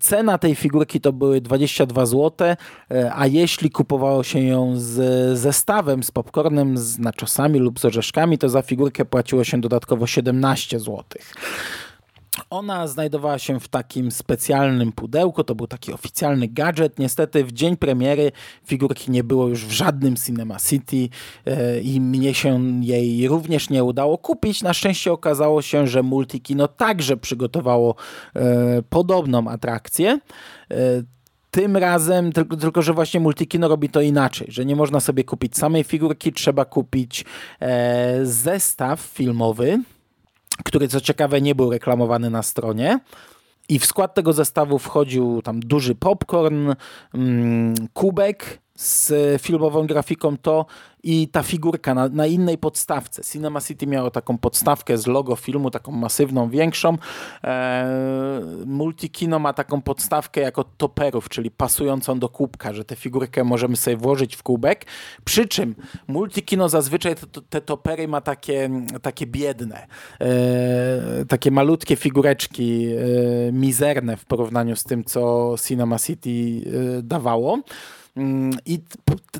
Cena 0.00 0.38
tej 0.38 0.54
figurki 0.54 1.00
to 1.00 1.12
były 1.12 1.40
22 1.40 2.06
zł, 2.06 2.56
a 3.14 3.26
jeśli 3.26 3.70
kupowało 3.70 4.22
się 4.22 4.40
ją 4.40 4.72
z 4.76 5.38
zestawem, 5.38 6.02
z 6.02 6.10
popcornem, 6.10 6.78
z 6.78 6.98
naczosami 6.98 7.58
lub 7.58 7.80
z 7.80 7.84
orzeszkami, 7.84 8.38
to 8.38 8.48
za 8.48 8.62
figurkę 8.62 9.04
płaciło 9.04 9.44
się 9.44 9.60
dodatkowo 9.60 10.06
17 10.06 10.78
zł. 10.78 11.04
Ona 12.50 12.86
znajdowała 12.88 13.38
się 13.38 13.60
w 13.60 13.68
takim 13.68 14.10
specjalnym 14.10 14.92
pudełku, 14.92 15.44
to 15.44 15.54
był 15.54 15.66
taki 15.66 15.92
oficjalny 15.92 16.48
gadżet. 16.48 16.98
Niestety 16.98 17.44
w 17.44 17.52
dzień 17.52 17.76
premiery 17.76 18.32
figurki 18.64 19.10
nie 19.10 19.24
było 19.24 19.48
już 19.48 19.66
w 19.66 19.70
żadnym 19.70 20.16
Cinema 20.16 20.56
City 20.58 21.08
e, 21.46 21.80
i 21.80 22.00
mnie 22.00 22.34
się 22.34 22.80
jej 22.80 23.28
również 23.28 23.70
nie 23.70 23.84
udało 23.84 24.18
kupić. 24.18 24.62
Na 24.62 24.74
szczęście 24.74 25.12
okazało 25.12 25.62
się, 25.62 25.86
że 25.86 26.02
Multikino 26.02 26.68
także 26.68 27.16
przygotowało 27.16 27.94
e, 28.36 28.82
podobną 28.82 29.48
atrakcję. 29.48 30.20
E, 30.70 30.76
tym 31.50 31.76
razem, 31.76 32.32
tylko, 32.32 32.56
tylko, 32.56 32.82
że 32.82 32.92
właśnie 32.92 33.20
Multikino 33.20 33.68
robi 33.68 33.88
to 33.88 34.00
inaczej, 34.00 34.46
że 34.50 34.64
nie 34.64 34.76
można 34.76 35.00
sobie 35.00 35.24
kupić 35.24 35.56
samej 35.56 35.84
figurki, 35.84 36.32
trzeba 36.32 36.64
kupić 36.64 37.24
zestaw 38.22 39.00
filmowy, 39.00 39.82
który 40.68 40.88
co 40.88 41.00
ciekawe 41.00 41.40
nie 41.40 41.54
był 41.54 41.70
reklamowany 41.70 42.30
na 42.30 42.42
stronie. 42.42 43.00
I 43.68 43.78
w 43.78 43.86
skład 43.86 44.14
tego 44.14 44.32
zestawu 44.32 44.78
wchodził 44.78 45.42
tam 45.42 45.60
duży 45.60 45.94
popcorn, 45.94 46.74
mm, 47.14 47.74
kubek 47.92 48.60
z 48.78 49.12
filmową 49.42 49.86
grafiką 49.86 50.36
to 50.36 50.66
i 51.02 51.28
ta 51.28 51.42
figurka 51.42 51.94
na, 51.94 52.08
na, 52.08 52.26
innej 52.26 52.58
podstawce. 52.58 53.22
Cinema 53.24 53.60
City 53.60 53.86
miało 53.86 54.10
taką 54.10 54.38
podstawkę 54.38 54.98
z 54.98 55.06
logo 55.06 55.36
filmu, 55.36 55.70
taką 55.70 55.92
masywną, 55.92 56.50
większą. 56.50 56.98
E, 57.44 58.40
Multikino 58.66 59.38
ma 59.38 59.52
taką 59.52 59.82
podstawkę 59.82 60.40
jako 60.40 60.64
toperów, 60.64 61.28
czyli 61.28 61.50
pasującą 61.50 62.18
do 62.18 62.28
kubka, 62.28 62.72
że 62.72 62.84
tę 62.84 62.96
figurkę 62.96 63.44
możemy 63.44 63.76
sobie 63.76 63.96
włożyć 63.96 64.36
w 64.36 64.42
kubek. 64.42 64.86
Przy 65.24 65.48
czym 65.48 65.74
Multikino 66.08 66.68
zazwyczaj 66.68 67.14
te, 67.14 67.40
te 67.50 67.60
topery 67.60 68.08
ma 68.08 68.20
takie, 68.20 68.70
takie 69.02 69.26
biedne, 69.26 69.86
e, 70.20 71.24
takie 71.28 71.50
malutkie 71.50 71.96
figureczki, 71.96 72.86
e, 72.86 73.52
mizerne 73.52 74.16
w 74.16 74.24
porównaniu 74.24 74.76
z 74.76 74.84
tym, 74.84 75.04
co 75.04 75.54
Cinema 75.66 75.98
City 75.98 76.30
e, 76.30 77.02
dawało. 77.02 77.58
Mm, 78.18 78.58
I 78.66 78.78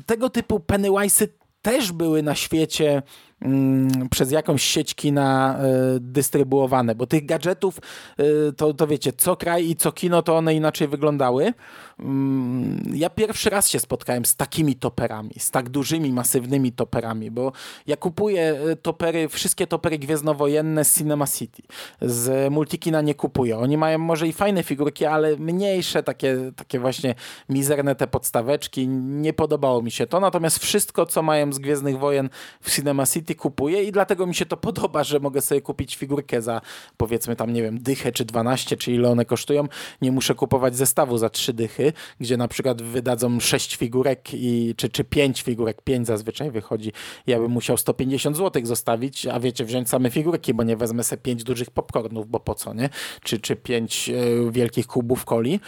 tego 0.05 0.29
typu 0.29 0.59
Pennywise'y 0.59 1.27
też 1.61 1.91
były 1.91 2.23
na 2.23 2.35
świecie 2.35 3.01
mm, 3.41 4.09
przez 4.09 4.31
jakąś 4.31 4.63
sieć 4.63 4.95
kina 4.95 5.59
y, 5.95 5.99
dystrybuowane, 5.99 6.95
bo 6.95 7.07
tych 7.07 7.25
gadżetów 7.25 7.79
y, 8.19 8.53
to, 8.53 8.73
to 8.73 8.87
wiecie, 8.87 9.13
co 9.13 9.35
kraj 9.35 9.69
i 9.69 9.75
co 9.75 9.91
kino 9.91 10.21
to 10.21 10.37
one 10.37 10.55
inaczej 10.55 10.87
wyglądały. 10.87 11.53
Mm, 11.99 12.83
ja 12.93 13.09
pierwszy 13.09 13.49
raz 13.49 13.69
się 13.69 13.79
spotkałem 13.79 14.25
z 14.25 14.35
takimi 14.35 14.75
toperami, 14.75 15.31
z 15.37 15.51
tak 15.51 15.69
dużymi, 15.69 16.13
masywnymi 16.13 16.71
toperami, 16.71 17.31
bo 17.31 17.51
ja 17.87 17.97
kupuję 17.97 18.59
y, 18.71 18.75
topery, 18.75 19.27
wszystkie 19.27 19.67
topery 19.67 19.99
gwiezdnowojenne 19.99 20.85
z 20.85 20.97
Cinema 20.97 21.27
City. 21.27 21.63
Z 22.01 22.51
Multikina 22.53 23.01
nie 23.01 23.15
kupuję. 23.15 23.57
Oni 23.57 23.77
mają 23.77 23.97
może 23.97 24.27
i 24.27 24.33
fajne 24.33 24.63
figurki, 24.63 25.05
ale 25.05 25.37
mniejsze, 25.37 26.03
takie, 26.03 26.51
takie 26.55 26.79
właśnie 26.79 27.15
mizerne 27.49 27.95
te 27.95 28.07
podstaweczki. 28.07 28.87
Nie 28.87 29.33
podobało 29.33 29.81
mi 29.81 29.91
się 29.91 30.07
to. 30.07 30.19
Natomiast 30.19 30.59
wszystko, 30.59 31.05
co 31.05 31.21
mają 31.21 31.53
z 31.53 31.59
Gwiezdnych 31.59 31.99
Wojen 31.99 32.29
w 32.61 32.71
Cinema 32.75 33.05
City 33.05 33.35
kupuję 33.35 33.83
i 33.83 33.91
dlatego 33.91 34.27
mi 34.27 34.35
się 34.35 34.45
to 34.45 34.57
podoba, 34.69 35.03
że 35.03 35.19
mogę 35.19 35.41
sobie 35.41 35.61
kupić 35.61 35.95
figurkę 35.95 36.41
za 36.41 36.61
powiedzmy 36.97 37.35
tam, 37.35 37.53
nie 37.53 37.61
wiem, 37.61 37.79
dychę 37.79 38.11
czy 38.11 38.25
12, 38.25 38.77
czy 38.77 38.91
ile 38.91 39.09
one 39.09 39.25
kosztują. 39.25 39.67
Nie 40.01 40.11
muszę 40.11 40.35
kupować 40.35 40.75
zestawu 40.75 41.17
za 41.17 41.29
trzy 41.29 41.53
dychy, 41.53 41.88
gdzie 42.19 42.37
na 42.37 42.47
przykład 42.47 42.81
wydadzą 42.81 43.39
sześć 43.39 43.75
figurek 43.75 44.33
i, 44.33 44.73
czy, 44.77 44.89
czy 44.89 45.03
pięć 45.03 45.41
figurek, 45.41 45.81
pięć 45.81 46.07
zazwyczaj 46.07 46.51
wychodzi. 46.51 46.91
Ja 47.27 47.39
bym 47.39 47.51
musiał 47.51 47.77
150 47.77 48.37
zł 48.37 48.65
zostawić, 48.65 49.25
a 49.25 49.39
wiecie, 49.39 49.65
wziąć 49.65 49.89
same 49.89 50.09
figurki, 50.09 50.53
bo 50.53 50.63
nie 50.63 50.77
wezmę 50.77 51.03
sobie 51.03 51.21
pięć 51.21 51.43
dużych 51.43 51.71
popcornów, 51.71 52.29
bo 52.29 52.39
po 52.39 52.55
co, 52.55 52.73
nie? 52.73 52.89
Czy, 53.23 53.39
czy 53.39 53.55
pięć 53.55 54.09
e, 54.09 54.51
wielkich 54.51 54.87
kubów 54.87 55.25
coli. 55.25 55.59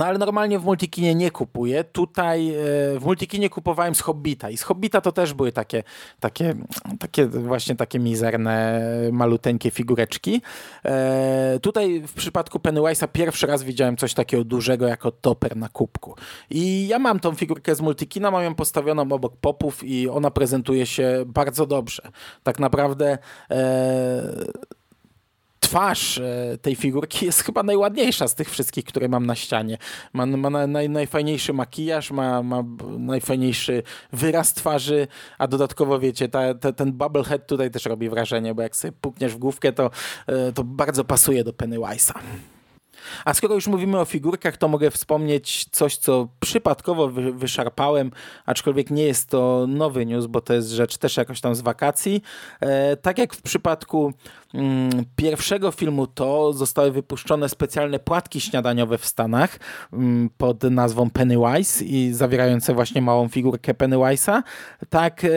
No 0.00 0.06
ale 0.06 0.18
normalnie 0.18 0.58
w 0.58 0.64
Multikinie 0.64 1.14
nie 1.14 1.30
kupuję. 1.30 1.84
Tutaj 1.84 2.48
e, 2.48 2.54
w 2.98 3.02
Multikinie 3.04 3.50
kupowałem 3.50 3.94
z 3.94 4.00
Hobbita 4.00 4.50
i 4.50 4.56
z 4.56 4.62
Hobbita 4.62 5.00
to 5.00 5.12
też 5.12 5.34
były 5.34 5.52
takie, 5.52 5.82
takie, 6.20 6.54
takie 6.98 7.26
właśnie 7.26 7.76
takie 7.76 7.98
mizerne, 7.98 8.82
maluteńkie 9.12 9.70
figureczki. 9.70 10.42
E, 10.84 11.58
tutaj 11.62 12.02
w 12.06 12.12
przypadku 12.12 12.58
Pennywise'a 12.58 13.08
pierwszy 13.08 13.46
raz 13.46 13.62
widziałem 13.62 13.96
coś 13.96 14.14
takiego 14.14 14.44
dużego 14.44 14.86
jako 14.86 15.10
toper 15.10 15.56
na 15.56 15.68
kubku. 15.68 16.14
I 16.50 16.88
ja 16.88 16.98
mam 16.98 17.20
tą 17.20 17.34
figurkę 17.34 17.74
z 17.74 17.80
Multikina, 17.80 18.30
mam 18.30 18.44
ją 18.44 18.54
postawioną 18.54 19.02
obok 19.02 19.36
popów 19.36 19.84
i 19.84 20.08
ona 20.08 20.30
prezentuje 20.30 20.86
się 20.86 21.24
bardzo 21.26 21.66
dobrze. 21.66 22.02
Tak 22.42 22.58
naprawdę 22.58 23.18
e, 23.50 24.44
twarz 25.70 26.18
e, 26.18 26.58
tej 26.62 26.76
figurki 26.76 27.26
jest 27.26 27.42
chyba 27.42 27.62
najładniejsza 27.62 28.28
z 28.28 28.34
tych 28.34 28.50
wszystkich, 28.50 28.84
które 28.84 29.08
mam 29.08 29.26
na 29.26 29.34
ścianie. 29.34 29.78
Ma, 30.12 30.26
ma 30.26 30.66
naj, 30.66 30.88
najfajniejszy 30.88 31.52
makijaż, 31.52 32.10
ma, 32.10 32.42
ma 32.42 32.64
najfajniejszy 32.98 33.82
wyraz 34.12 34.54
twarzy, 34.54 35.08
a 35.38 35.46
dodatkowo 35.46 35.98
wiecie, 35.98 36.28
ta, 36.28 36.54
ta, 36.54 36.72
ten 36.72 36.92
bubblehead 36.92 37.46
tutaj 37.46 37.70
też 37.70 37.84
robi 37.84 38.08
wrażenie, 38.08 38.54
bo 38.54 38.62
jak 38.62 38.76
sobie 38.76 38.92
pukniesz 39.00 39.34
w 39.34 39.38
główkę, 39.38 39.72
to, 39.72 39.90
e, 40.26 40.52
to 40.52 40.64
bardzo 40.64 41.04
pasuje 41.04 41.44
do 41.44 41.52
Pennywise'a. 41.52 42.12
A 43.24 43.34
skoro 43.34 43.54
już 43.54 43.66
mówimy 43.66 44.00
o 44.00 44.04
figurkach, 44.04 44.56
to 44.56 44.68
mogę 44.68 44.90
wspomnieć 44.90 45.66
coś, 45.70 45.96
co 45.96 46.28
przypadkowo 46.40 47.08
wy, 47.08 47.32
wyszarpałem, 47.32 48.10
aczkolwiek 48.46 48.90
nie 48.90 49.02
jest 49.02 49.28
to 49.28 49.66
nowy 49.68 50.06
news, 50.06 50.26
bo 50.26 50.40
to 50.40 50.54
jest 50.54 50.68
rzecz 50.68 50.96
też 50.96 51.16
jakoś 51.16 51.40
tam 51.40 51.54
z 51.54 51.60
wakacji. 51.60 52.22
E, 52.60 52.96
tak 52.96 53.18
jak 53.18 53.34
w 53.34 53.42
przypadku 53.42 54.12
pierwszego 55.16 55.70
filmu 55.70 56.06
to 56.06 56.52
zostały 56.52 56.90
wypuszczone 56.92 57.48
specjalne 57.48 57.98
płatki 57.98 58.40
śniadaniowe 58.40 58.98
w 58.98 59.06
Stanach 59.06 59.58
mm, 59.92 60.30
pod 60.36 60.62
nazwą 60.62 61.10
Pennywise 61.10 61.84
i 61.84 62.12
zawierające 62.12 62.74
właśnie 62.74 63.02
małą 63.02 63.28
figurkę 63.28 63.74
Pennywise'a. 63.74 64.42
Tak 64.88 65.24
e, 65.24 65.28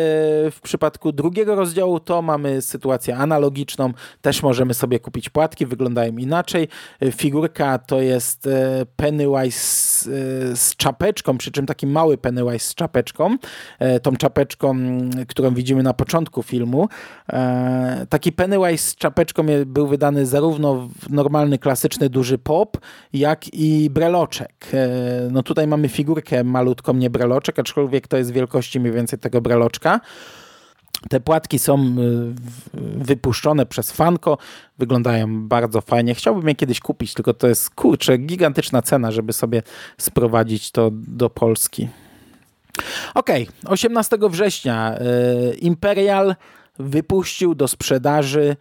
w 0.51 0.60
przypadku 0.63 1.12
drugiego 1.12 1.55
rozdziału 1.55 2.00
to 2.00 2.22
mamy 2.22 2.62
sytuację 2.62 3.17
analogiczną. 3.17 3.93
Też 4.22 4.43
możemy 4.43 4.74
sobie 4.74 5.00
kupić 5.00 5.29
płatki, 5.29 5.65
wyglądają 5.65 6.17
inaczej. 6.17 6.67
E, 7.01 7.12
figurka 7.12 7.77
to 7.77 8.01
jest 8.01 8.48
e, 8.48 8.86
Pennywise 8.96 9.60
z 10.55 10.75
czapeczką, 10.75 11.38
przy 11.38 11.51
czym 11.51 11.65
taki 11.65 11.88
mały 11.88 12.17
Pennywise 12.17 12.70
z 12.70 12.75
czapeczką, 12.75 13.38
tą 14.01 14.15
czapeczką, 14.15 14.75
którą 15.27 15.53
widzimy 15.53 15.84
na 15.84 15.93
początku 15.93 16.43
filmu. 16.43 16.89
Taki 18.10 18.32
Pennywise 18.32 18.77
z 18.77 18.96
czapeczką 19.03 19.45
był 19.65 19.88
wydany 19.88 20.25
zarówno 20.25 20.89
normalny, 21.10 21.60
klasyczny, 21.60 22.10
duży 22.10 22.38
pop, 22.38 22.77
jak 23.13 23.53
i 23.53 23.89
breloczek. 23.89 24.72
No 25.31 25.43
tutaj 25.43 25.67
mamy 25.67 25.89
figurkę 25.89 26.43
malutką, 26.43 26.93
nie 26.93 27.10
breloczek, 27.10 27.60
aczkolwiek 27.60 28.07
to 28.07 28.17
jest 28.17 28.31
wielkości 28.31 28.79
mniej 28.79 28.93
więcej 28.93 29.19
tego 29.19 29.41
breloczka. 29.41 30.00
Te 31.10 31.19
płatki 31.19 31.60
są 31.60 31.79
y, 31.79 31.94
wypuszczone 32.98 33.66
przez 33.66 33.92
Fanko, 33.92 34.37
wyglądają 34.77 35.48
bardzo 35.48 35.81
fajnie. 35.81 36.16
Chciałbym 36.16 36.48
je 36.48 36.55
kiedyś 36.55 36.79
kupić, 36.79 37.13
tylko 37.13 37.33
to 37.33 37.48
jest 37.48 37.70
kurczę, 37.70 38.18
gigantyczna 38.18 38.81
cena, 38.81 39.11
żeby 39.11 39.33
sobie 39.33 39.63
sprowadzić 39.98 40.72
to 40.72 40.89
do 40.94 41.29
Polski. 41.29 41.89
Ok, 43.13 43.29
18 43.66 44.18
września 44.29 44.98
y, 45.51 45.55
Imperial 45.55 46.35
wypuścił 46.79 47.55
do 47.55 47.68
sprzedaży 47.68 48.55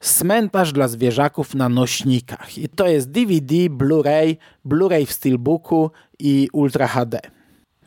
cmentarz 0.00 0.72
dla 0.72 0.88
zwierzaków 0.88 1.54
na 1.54 1.68
nośnikach. 1.68 2.58
I 2.58 2.68
to 2.68 2.88
jest 2.88 3.10
DVD, 3.10 3.54
Blu-ray, 3.54 4.36
Blu-ray 4.64 5.06
w 5.06 5.12
Steelbooku 5.12 5.90
i 6.18 6.48
Ultra 6.52 6.86
HD. 6.86 7.20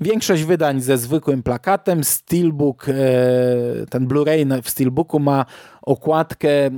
Większość 0.02 0.44
wydań 0.44 0.82
ze 0.82 0.98
zwykłym 0.98 1.44
plakatem. 1.44 2.04
Steelbook, 2.04 2.90
e, 2.90 2.94
ten 3.90 4.08
Blu-ray 4.08 4.62
w 4.62 4.70
Steelbooku 4.70 5.20
ma 5.20 5.46
okładkę 5.82 6.50
e, 6.50 6.70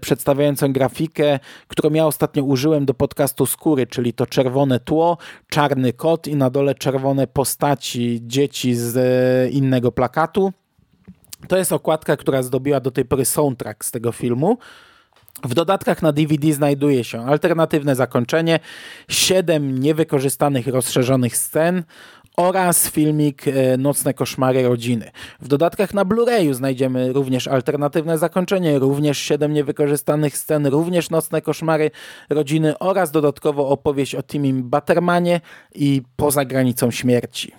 przedstawiającą 0.00 0.72
grafikę, 0.72 1.38
którą 1.68 1.90
ja 1.94 2.06
ostatnio 2.06 2.42
użyłem 2.42 2.84
do 2.86 2.94
podcastu 2.94 3.46
Skóry, 3.46 3.86
czyli 3.86 4.12
to 4.12 4.26
czerwone 4.26 4.80
tło, 4.80 5.18
czarny 5.48 5.92
kot 5.92 6.26
i 6.26 6.36
na 6.36 6.50
dole 6.50 6.74
czerwone 6.74 7.26
postaci 7.26 8.20
dzieci 8.22 8.74
z 8.74 8.96
e, 8.96 9.50
innego 9.50 9.92
plakatu. 9.92 10.52
To 11.48 11.56
jest 11.56 11.72
okładka, 11.72 12.16
która 12.16 12.42
zdobiła 12.42 12.80
do 12.80 12.90
tej 12.90 13.04
pory 13.04 13.24
soundtrack 13.24 13.84
z 13.84 13.90
tego 13.90 14.12
filmu. 14.12 14.58
W 15.42 15.54
dodatkach 15.54 16.02
na 16.02 16.12
DVD 16.12 16.52
znajduje 16.52 17.04
się 17.04 17.26
alternatywne 17.26 17.94
zakończenie, 17.94 18.60
7 19.08 19.78
niewykorzystanych 19.78 20.66
rozszerzonych 20.66 21.36
scen 21.36 21.82
oraz 22.36 22.90
filmik 22.90 23.48
e, 23.48 23.76
Nocne 23.76 24.14
koszmary 24.14 24.68
rodziny. 24.68 25.10
W 25.40 25.48
dodatkach 25.48 25.94
na 25.94 26.04
Blu-rayu 26.04 26.54
znajdziemy 26.54 27.12
również 27.12 27.48
alternatywne 27.48 28.18
zakończenie, 28.18 28.78
również 28.78 29.18
7 29.18 29.52
niewykorzystanych 29.52 30.38
scen, 30.38 30.66
również 30.66 31.10
Nocne 31.10 31.42
koszmary 31.42 31.90
rodziny 32.30 32.78
oraz 32.78 33.10
dodatkowo 33.10 33.68
opowieść 33.68 34.14
o 34.14 34.22
Timim 34.22 34.70
Battermanie 34.70 35.40
i 35.74 36.02
Poza 36.16 36.44
granicą 36.44 36.90
śmierci. 36.90 37.52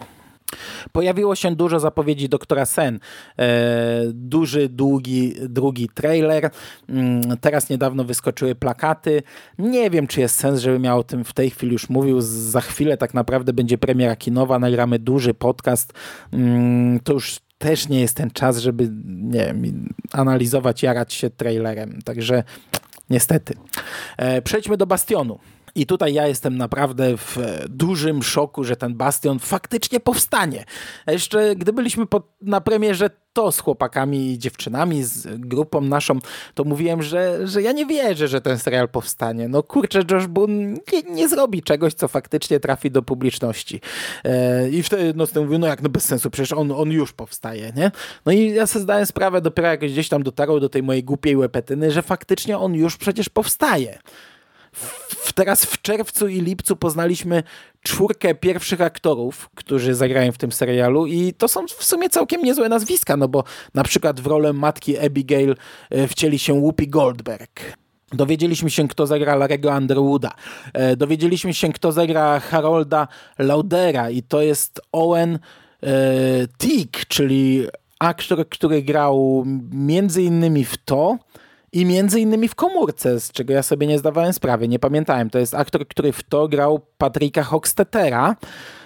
Pojawiło 0.91 1.35
się 1.35 1.55
dużo 1.55 1.79
zapowiedzi 1.79 2.29
doktora 2.29 2.65
Sen. 2.65 2.99
E, 3.39 4.01
duży, 4.13 4.69
długi, 4.69 5.35
drugi 5.49 5.89
trailer. 5.89 6.49
Mm, 6.89 7.21
teraz 7.41 7.69
niedawno 7.69 8.03
wyskoczyły 8.03 8.55
plakaty. 8.55 9.23
Nie 9.59 9.89
wiem, 9.89 10.07
czy 10.07 10.21
jest 10.21 10.35
sens, 10.35 10.59
żebym 10.59 10.83
ja 10.83 10.95
o 10.95 11.03
tym 11.03 11.23
w 11.23 11.33
tej 11.33 11.49
chwili 11.49 11.73
już 11.73 11.89
mówił. 11.89 12.21
Za 12.21 12.61
chwilę 12.61 12.97
tak 12.97 13.13
naprawdę 13.13 13.53
będzie 13.53 13.77
premiera 13.77 14.15
kinowa, 14.15 14.59
nagramy 14.59 14.99
duży 14.99 15.33
podcast. 15.33 15.93
Mm, 16.33 16.99
to 16.99 17.13
już 17.13 17.39
też 17.57 17.89
nie 17.89 18.01
jest 18.01 18.17
ten 18.17 18.31
czas, 18.31 18.57
żeby 18.57 18.89
nie 19.05 19.45
wiem, 19.45 19.93
analizować, 20.11 20.83
jarać 20.83 21.13
się 21.13 21.29
trailerem. 21.29 22.01
Także 22.01 22.43
niestety. 23.09 23.53
E, 24.17 24.41
przejdźmy 24.41 24.77
do 24.77 24.87
Bastionu. 24.87 25.39
I 25.75 25.85
tutaj 25.85 26.13
ja 26.13 26.27
jestem 26.27 26.57
naprawdę 26.57 27.17
w 27.17 27.37
dużym 27.69 28.23
szoku, 28.23 28.63
że 28.63 28.75
ten 28.75 28.95
Bastion 28.95 29.39
faktycznie 29.39 29.99
powstanie. 29.99 30.65
A 31.05 31.11
jeszcze 31.11 31.55
gdy 31.55 31.73
byliśmy 31.73 32.05
pod, 32.05 32.23
na 32.41 32.61
premierze 32.61 33.09
to 33.33 33.51
z 33.51 33.59
chłopakami 33.59 34.31
i 34.31 34.39
dziewczynami, 34.39 35.03
z 35.03 35.27
grupą 35.39 35.81
naszą, 35.81 36.19
to 36.53 36.63
mówiłem, 36.63 37.03
że, 37.03 37.47
że 37.47 37.61
ja 37.61 37.71
nie 37.71 37.85
wierzę, 37.85 38.27
że 38.27 38.41
ten 38.41 38.59
serial 38.59 38.89
powstanie. 38.89 39.47
No 39.47 39.63
kurczę, 39.63 40.03
Josh 40.11 40.27
Boone 40.27 40.73
nie, 40.93 41.01
nie 41.09 41.29
zrobi 41.29 41.63
czegoś, 41.63 41.93
co 41.93 42.07
faktycznie 42.07 42.59
trafi 42.59 42.91
do 42.91 43.01
publiczności. 43.01 43.81
E, 44.23 44.69
I 44.69 44.83
wtedy 44.83 45.13
no, 45.15 45.41
mówił, 45.41 45.59
no 45.59 45.67
jak 45.67 45.81
no 45.81 45.89
bez 45.89 46.05
sensu, 46.05 46.29
przecież 46.29 46.53
on, 46.53 46.71
on 46.71 46.91
już 46.91 47.13
powstaje, 47.13 47.71
nie? 47.75 47.91
No 48.25 48.31
i 48.31 48.49
ja 48.49 48.67
sobie 48.67 48.83
zdałem 48.83 49.05
sprawę, 49.05 49.41
dopiero 49.41 49.67
jak 49.67 49.79
gdzieś 49.79 50.09
tam 50.09 50.23
dotarło 50.23 50.59
do 50.59 50.69
tej 50.69 50.83
mojej 50.83 51.03
głupiej 51.03 51.35
łepetyny, 51.35 51.91
że 51.91 52.01
faktycznie 52.01 52.57
on 52.57 52.73
już 52.75 52.97
przecież 52.97 53.29
powstaje 53.29 53.99
w, 55.09 55.33
teraz 55.33 55.65
w 55.65 55.81
czerwcu 55.81 56.27
i 56.27 56.41
lipcu 56.41 56.75
poznaliśmy 56.75 57.43
czwórkę 57.81 58.35
pierwszych 58.35 58.81
aktorów, 58.81 59.49
którzy 59.55 59.95
zagrają 59.95 60.31
w 60.31 60.37
tym 60.37 60.51
serialu 60.51 61.05
i 61.05 61.33
to 61.33 61.47
są 61.47 61.67
w 61.67 61.83
sumie 61.83 62.09
całkiem 62.09 62.43
niezłe 62.43 62.69
nazwiska, 62.69 63.17
no 63.17 63.27
bo 63.27 63.43
na 63.73 63.83
przykład 63.83 64.21
w 64.21 64.27
rolę 64.27 64.53
matki 64.53 64.97
Abigail 64.97 65.55
e, 65.89 66.07
wcieli 66.07 66.39
się 66.39 66.53
Whoopi 66.53 66.87
Goldberg. 66.87 67.61
Dowiedzieliśmy 68.11 68.71
się, 68.71 68.87
kto 68.87 69.07
zagra 69.07 69.35
Larego 69.35 69.69
Underwooda. 69.69 70.31
E, 70.73 70.95
dowiedzieliśmy 70.95 71.53
się, 71.53 71.73
kto 71.73 71.91
zagra 71.91 72.39
Harolda 72.39 73.07
Laudera 73.39 74.09
i 74.09 74.23
to 74.23 74.41
jest 74.41 74.81
Owen 74.91 75.35
e, 75.35 75.39
Teague, 76.57 77.05
czyli 77.07 77.67
aktor, 77.99 78.49
który 78.49 78.81
grał 78.81 79.43
między 79.71 80.23
innymi 80.23 80.65
w 80.65 80.77
to 80.77 81.17
i 81.75 81.85
między 81.85 82.19
innymi 82.19 82.47
w 82.47 82.55
komórce, 82.55 83.19
z 83.19 83.31
czego 83.31 83.53
ja 83.53 83.63
sobie 83.63 83.87
nie 83.87 83.99
zdawałem 83.99 84.33
sprawy, 84.33 84.67
nie 84.67 84.79
pamiętałem. 84.79 85.29
To 85.29 85.39
jest 85.39 85.53
aktor, 85.53 85.87
który 85.87 86.11
w 86.11 86.23
to 86.23 86.47
grał 86.47 86.79
Patryka 86.97 87.43
Hockstetera. 87.43 88.35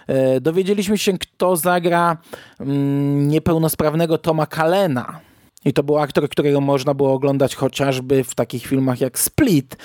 E, 0.08 0.41
dowiedzieliśmy 0.41 0.97
się, 0.97 1.17
kto 1.17 1.56
zagra 1.56 2.17
mm, 2.60 3.28
niepełnosprawnego 3.28 4.17
Toma 4.17 4.45
Kalena. 4.45 5.19
I 5.65 5.73
to 5.73 5.84
był 5.84 5.97
aktor, 5.97 6.30
którego 6.30 6.62
można 6.62 6.93
było 6.93 7.13
oglądać 7.13 7.56
chociażby 7.56 8.23
w 8.23 8.36
takich 8.36 8.65
filmach 8.65 9.02
jak 9.02 9.19
Split. 9.19 9.78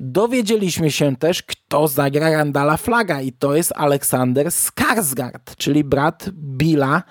Dowiedzieliśmy 0.00 0.90
się 0.90 1.16
też, 1.16 1.42
kto 1.42 1.88
zagra 1.88 2.30
Randala 2.30 2.76
Flaga 2.76 3.20
i 3.20 3.32
to 3.32 3.56
jest 3.56 3.72
Aleksander 3.76 4.46
Skarsgård, 4.46 5.56
czyli 5.56 5.84
brat 5.84 6.30
Billa, 6.32 7.02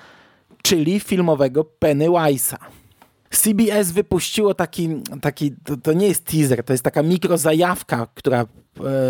czyli 0.61 0.99
filmowego 0.99 1.65
Pennywise'a. 1.79 2.82
CBS 3.37 3.91
wypuściło 3.91 4.53
taki, 4.53 4.89
taki 5.21 5.51
to, 5.63 5.77
to, 5.77 5.93
nie 5.93 6.07
jest 6.07 6.25
teaser, 6.25 6.63
to 6.63 6.73
jest 6.73 6.83
taka 6.83 7.03
mikrozajawka, 7.03 8.07
która, 8.15 8.41
e, 8.41 8.45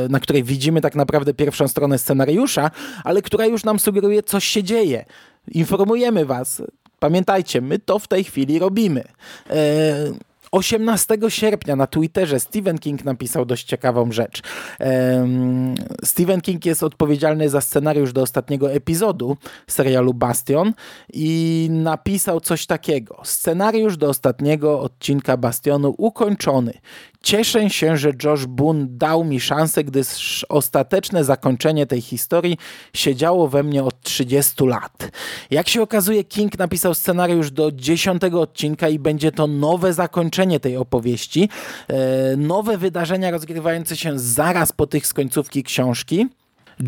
na 0.09 0.19
której 0.19 0.43
widzimy 0.43 0.81
tak 0.81 0.95
naprawdę 0.95 1.33
pierwszą 1.33 1.67
stronę 1.67 1.97
scenariusza, 1.97 2.71
ale 3.03 3.21
która 3.21 3.45
już 3.45 3.63
nam 3.63 3.79
sugeruje, 3.79 4.23
co 4.23 4.39
się 4.39 4.63
dzieje. 4.63 5.05
Informujemy 5.47 6.25
was. 6.25 6.61
Pamiętajcie, 6.99 7.61
my 7.61 7.79
to 7.79 7.99
w 7.99 8.07
tej 8.07 8.23
chwili 8.23 8.59
robimy. 8.59 9.03
Eee, 9.49 10.13
18 10.53 11.17
sierpnia 11.29 11.75
na 11.75 11.87
Twitterze 11.87 12.39
Stephen 12.39 12.77
King 12.77 13.05
napisał 13.05 13.45
dość 13.45 13.65
ciekawą 13.65 14.11
rzecz. 14.11 14.41
Stephen 16.03 16.41
King 16.41 16.65
jest 16.65 16.83
odpowiedzialny 16.83 17.49
za 17.49 17.61
scenariusz 17.61 18.13
do 18.13 18.21
ostatniego 18.21 18.71
epizodu 18.71 19.37
serialu 19.67 20.13
Bastion 20.13 20.73
i 21.13 21.67
napisał 21.71 22.39
coś 22.39 22.65
takiego. 22.65 23.21
Scenariusz 23.23 23.97
do 23.97 24.09
ostatniego 24.09 24.81
odcinka 24.81 25.37
Bastionu 25.37 25.95
ukończony. 25.97 26.73
Cieszę 27.23 27.69
się, 27.69 27.97
że 27.97 28.11
Josh 28.23 28.45
Boone 28.45 28.85
dał 28.89 29.23
mi 29.23 29.39
szansę, 29.39 29.83
gdyż 29.83 30.45
ostateczne 30.49 31.23
zakończenie 31.23 31.85
tej 31.85 32.01
historii 32.01 32.57
siedziało 32.93 33.47
we 33.47 33.63
mnie 33.63 33.83
od 33.83 34.01
30 34.01 34.65
lat. 34.65 35.11
Jak 35.51 35.69
się 35.69 35.81
okazuje, 35.81 36.23
King 36.23 36.59
napisał 36.59 36.93
scenariusz 36.93 37.51
do 37.51 37.71
dziesiątego 37.71 38.41
odcinka 38.41 38.89
i 38.89 38.99
będzie 38.99 39.31
to 39.31 39.47
nowe 39.47 39.93
zakończenie 39.93 40.59
tej 40.59 40.77
opowieści. 40.77 41.49
E, 41.87 42.37
nowe 42.37 42.77
wydarzenia 42.77 43.31
rozgrywające 43.31 43.97
się 43.97 44.19
zaraz 44.19 44.71
po 44.71 44.87
tych 44.87 45.07
z 45.07 45.13
końcówki 45.13 45.63
książki. 45.63 46.27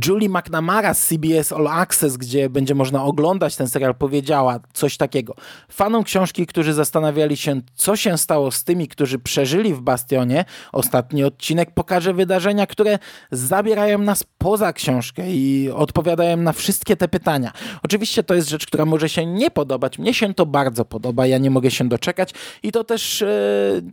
Julie 0.06 0.30
McNamara 0.30 0.94
z 0.94 1.08
CBS 1.08 1.52
All 1.52 1.68
Access, 1.68 2.18
gdzie 2.18 2.50
będzie 2.50 2.76
można 2.76 3.04
oglądać 3.04 3.56
ten 3.56 3.68
serial, 3.68 3.96
powiedziała 3.96 4.60
coś 4.74 4.98
takiego. 4.98 5.36
Fanom 5.70 6.04
książki, 6.04 6.48
którzy 6.48 6.74
zastanawiali 6.74 7.38
się, 7.38 7.62
co 7.76 7.96
się 7.96 8.18
stało 8.18 8.52
z 8.52 8.64
tymi, 8.64 8.88
którzy 8.88 9.20
przeżyli 9.20 9.74
w 9.74 9.82
Bastionie, 9.82 10.46
ostatni 10.72 11.24
odcinek 11.24 11.72
pokaże 11.74 12.14
wydarzenia, 12.14 12.68
które 12.68 13.00
zabierają 13.32 14.00
nas 14.00 14.24
poza 14.38 14.74
książkę 14.74 15.32
i 15.32 15.70
odpowiadają 15.72 16.38
na 16.38 16.54
wszystkie 16.54 16.98
te 16.98 17.08
pytania. 17.08 17.52
Oczywiście 17.84 18.24
to 18.24 18.36
jest 18.36 18.50
rzecz, 18.50 18.66
która 18.66 18.86
może 18.86 19.10
się 19.10 19.26
nie 19.26 19.52
podobać. 19.52 20.00
Mnie 20.00 20.14
się 20.14 20.34
to 20.34 20.46
bardzo 20.46 20.86
podoba, 20.86 21.28
ja 21.28 21.38
nie 21.38 21.50
mogę 21.50 21.72
się 21.72 21.90
doczekać 21.90 22.34
i 22.64 22.72
to 22.72 22.84
też, 22.84 23.22
e, 23.22 23.28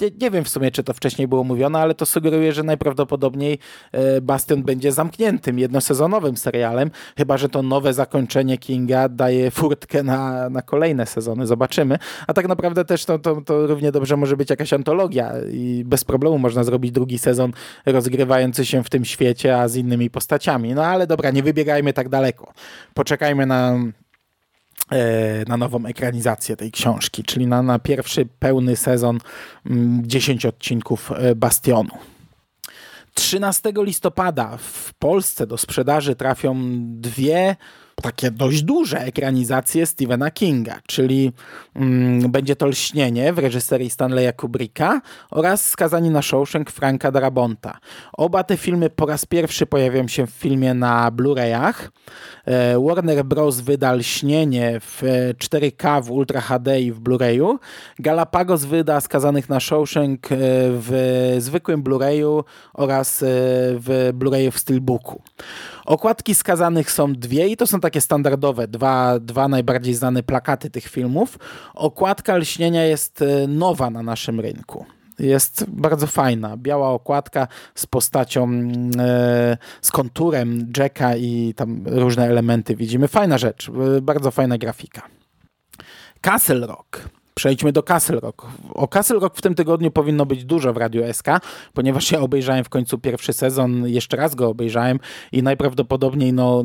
nie, 0.00 0.10
nie 0.20 0.30
wiem 0.30 0.44
w 0.44 0.48
sumie, 0.48 0.70
czy 0.70 0.84
to 0.84 0.92
wcześniej 0.92 1.28
było 1.28 1.44
mówione, 1.44 1.78
ale 1.78 1.94
to 1.94 2.06
sugeruje, 2.06 2.52
że 2.52 2.62
najprawdopodobniej 2.62 3.58
e, 3.92 4.20
Bastion 4.20 4.62
będzie 4.62 4.92
zamkniętym, 4.92 5.58
jedno 5.58 5.80
sezonowym 5.92 6.36
serialem, 6.36 6.90
chyba 7.16 7.38
że 7.38 7.48
to 7.48 7.62
nowe 7.62 7.94
zakończenie 7.94 8.58
Kinga 8.58 9.08
daje 9.08 9.50
furtkę 9.50 10.02
na, 10.02 10.50
na 10.50 10.62
kolejne 10.62 11.06
sezony, 11.06 11.46
zobaczymy. 11.46 11.98
A 12.26 12.32
tak 12.32 12.48
naprawdę 12.48 12.84
też 12.84 13.04
to, 13.04 13.18
to, 13.18 13.40
to 13.40 13.66
równie 13.66 13.92
dobrze 13.92 14.16
może 14.16 14.36
być 14.36 14.50
jakaś 14.50 14.72
antologia 14.72 15.32
i 15.52 15.82
bez 15.86 16.04
problemu 16.04 16.38
można 16.38 16.64
zrobić 16.64 16.92
drugi 16.92 17.18
sezon 17.18 17.52
rozgrywający 17.86 18.66
się 18.66 18.84
w 18.84 18.90
tym 18.90 19.04
świecie, 19.04 19.60
a 19.60 19.68
z 19.68 19.76
innymi 19.76 20.10
postaciami. 20.10 20.74
No 20.74 20.84
ale 20.84 21.06
dobra, 21.06 21.30
nie 21.30 21.42
wybiegajmy 21.42 21.92
tak 21.92 22.08
daleko. 22.08 22.52
Poczekajmy 22.94 23.46
na 23.46 23.78
e, 24.92 25.44
na 25.48 25.56
nową 25.56 25.86
ekranizację 25.86 26.56
tej 26.56 26.70
książki, 26.70 27.22
czyli 27.22 27.46
na, 27.46 27.62
na 27.62 27.78
pierwszy 27.78 28.26
pełny 28.38 28.76
sezon 28.76 29.18
10 30.02 30.44
mm, 30.44 30.54
odcinków 30.54 31.12
e, 31.12 31.34
Bastionu. 31.34 32.11
13 33.14 33.72
listopada 33.76 34.56
w 34.56 34.94
Polsce 34.94 35.46
do 35.46 35.58
sprzedaży 35.58 36.16
trafią 36.16 36.56
dwie 36.84 37.56
takie 38.02 38.30
dość 38.30 38.62
duże 38.62 39.00
ekranizacje 39.00 39.86
Stephena 39.86 40.30
Kinga, 40.30 40.78
czyli 40.86 41.32
mm, 41.76 42.30
będzie 42.30 42.56
to 42.56 42.66
Lśnienie 42.66 43.32
w 43.32 43.38
reżyserii 43.38 43.90
Stanleya 43.90 44.32
Kubricka 44.36 45.00
oraz 45.30 45.70
Skazani 45.70 46.10
na 46.10 46.22
Shawshank 46.22 46.70
Franka 46.70 47.10
Darabonta. 47.10 47.78
Oba 48.12 48.44
te 48.44 48.56
filmy 48.56 48.90
po 48.90 49.06
raz 49.06 49.26
pierwszy 49.26 49.66
pojawią 49.66 50.08
się 50.08 50.26
w 50.26 50.30
filmie 50.30 50.74
na 50.74 51.10
Blu-rayach. 51.10 51.90
E, 52.44 52.80
Warner 52.80 53.24
Bros. 53.24 53.60
wyda 53.60 53.92
Lśnienie 53.92 54.80
w 54.80 55.02
4K 55.38 56.04
w 56.04 56.10
Ultra 56.10 56.40
HD 56.40 56.80
i 56.80 56.92
w 56.92 57.00
Blu-rayu. 57.00 57.58
Galapagos 57.98 58.64
wyda 58.64 59.00
Skazanych 59.00 59.48
na 59.48 59.60
Shawshank 59.60 60.32
e, 60.32 60.36
w 60.70 61.36
zwykłym 61.38 61.82
Blu-rayu 61.82 62.44
oraz 62.74 63.22
e, 63.22 63.26
w 63.78 64.12
Blu-rayu 64.14 64.50
w 64.50 64.58
Steelbooku. 64.58 65.22
Okładki 65.86 66.34
skazanych 66.34 66.90
są 66.90 67.12
dwie 67.12 67.48
i 67.48 67.56
to 67.56 67.66
są 67.66 67.80
takie 67.80 68.00
standardowe, 68.00 68.68
dwa, 68.68 69.18
dwa 69.18 69.48
najbardziej 69.48 69.94
znane 69.94 70.22
plakaty 70.22 70.70
tych 70.70 70.84
filmów. 70.84 71.38
Okładka 71.74 72.36
lśnienia 72.36 72.84
jest 72.84 73.22
e, 73.22 73.46
nowa 73.46 73.90
na 73.90 74.02
naszym 74.02 74.40
rynku 74.40 74.86
jest 75.18 75.64
bardzo 75.68 76.06
fajna. 76.06 76.56
Biała 76.56 76.90
okładka 76.90 77.48
z 77.74 77.86
postacią, 77.86 78.50
e, 78.98 79.56
z 79.80 79.90
konturem 79.90 80.72
Jacka 80.76 81.16
i 81.16 81.54
tam 81.56 81.84
różne 81.86 82.26
elementy 82.26 82.76
widzimy. 82.76 83.08
Fajna 83.08 83.38
rzecz, 83.38 83.68
e, 83.96 84.00
bardzo 84.00 84.30
fajna 84.30 84.58
grafika. 84.58 85.02
Castle 86.20 86.66
Rock 86.66 87.08
Przejdźmy 87.34 87.72
do 87.72 87.82
Castle 87.82 88.20
Rock. 88.20 88.46
O 88.74 88.88
Castle 88.88 89.18
Rock 89.18 89.36
w 89.36 89.42
tym 89.42 89.54
tygodniu 89.54 89.90
powinno 89.90 90.26
być 90.26 90.44
dużo 90.44 90.72
w 90.72 90.76
Radiu 90.76 91.12
SK, 91.12 91.26
ponieważ 91.74 92.12
ja 92.12 92.20
obejrzałem 92.20 92.64
w 92.64 92.68
końcu 92.68 92.98
pierwszy 92.98 93.32
sezon, 93.32 93.88
jeszcze 93.88 94.16
raz 94.16 94.34
go 94.34 94.48
obejrzałem 94.48 94.98
i 95.32 95.42
najprawdopodobniej 95.42 96.32
no, 96.32 96.64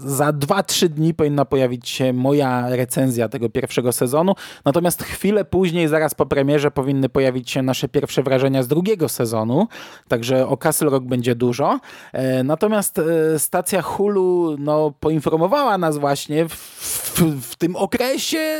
za 0.00 0.32
2-3 0.32 0.88
dni 0.88 1.14
powinna 1.14 1.44
pojawić 1.44 1.88
się 1.88 2.12
moja 2.12 2.68
recenzja 2.68 3.28
tego 3.28 3.48
pierwszego 3.48 3.92
sezonu, 3.92 4.34
natomiast 4.64 5.02
chwilę 5.02 5.44
później, 5.44 5.88
zaraz 5.88 6.14
po 6.14 6.26
premierze, 6.26 6.70
powinny 6.70 7.08
pojawić 7.08 7.50
się 7.50 7.62
nasze 7.62 7.88
pierwsze 7.88 8.22
wrażenia 8.22 8.62
z 8.62 8.68
drugiego 8.68 9.08
sezonu, 9.08 9.68
także 10.08 10.48
o 10.48 10.56
Castle 10.56 10.90
Rock 10.90 11.04
będzie 11.04 11.34
dużo. 11.34 11.80
E, 12.12 12.44
natomiast 12.44 12.98
e, 12.98 13.38
stacja 13.38 13.82
Hulu 13.82 14.56
no, 14.58 14.92
poinformowała 15.00 15.78
nas 15.78 15.98
właśnie 15.98 16.48
w, 16.48 16.54
w, 16.54 17.20
w 17.42 17.56
tym 17.56 17.76
okresie 17.76 18.58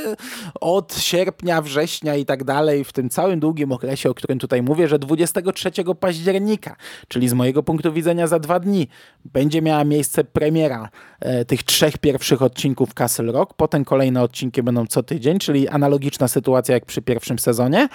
od 0.60 0.96
sierpnia 0.98 1.47
września 1.62 2.16
i 2.16 2.24
tak 2.24 2.44
dalej, 2.44 2.84
w 2.84 2.92
tym 2.92 3.08
całym 3.08 3.40
długim 3.40 3.72
okresie, 3.72 4.10
o 4.10 4.14
którym 4.14 4.38
tutaj 4.38 4.62
mówię, 4.62 4.88
że 4.88 4.98
23 4.98 5.70
października, 6.00 6.76
czyli 7.08 7.28
z 7.28 7.32
mojego 7.32 7.62
punktu 7.62 7.92
widzenia 7.92 8.26
za 8.26 8.38
dwa 8.38 8.60
dni, 8.60 8.88
będzie 9.24 9.62
miała 9.62 9.84
miejsce 9.84 10.24
premiera 10.24 10.88
tych 11.46 11.62
trzech 11.62 11.98
pierwszych 11.98 12.42
odcinków 12.42 12.94
Castle 12.94 13.32
Rock. 13.32 13.54
Potem 13.54 13.84
kolejne 13.84 14.22
odcinki 14.22 14.62
będą 14.62 14.86
co 14.86 15.02
tydzień, 15.02 15.38
czyli 15.38 15.68
analogiczna 15.68 16.28
sytuacja 16.28 16.74
jak 16.74 16.86
przy 16.86 17.02
pierwszym 17.02 17.38
sezonie. 17.38 17.88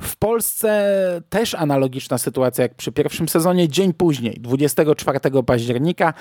W 0.00 0.16
Polsce 0.16 0.90
też 1.28 1.54
analogiczna 1.54 2.18
sytuacja 2.18 2.62
jak 2.62 2.74
przy 2.74 2.92
pierwszym 2.92 3.28
sezonie. 3.28 3.68
Dzień 3.68 3.94
później, 3.94 4.36
24 4.40 5.20
października, 5.46 6.14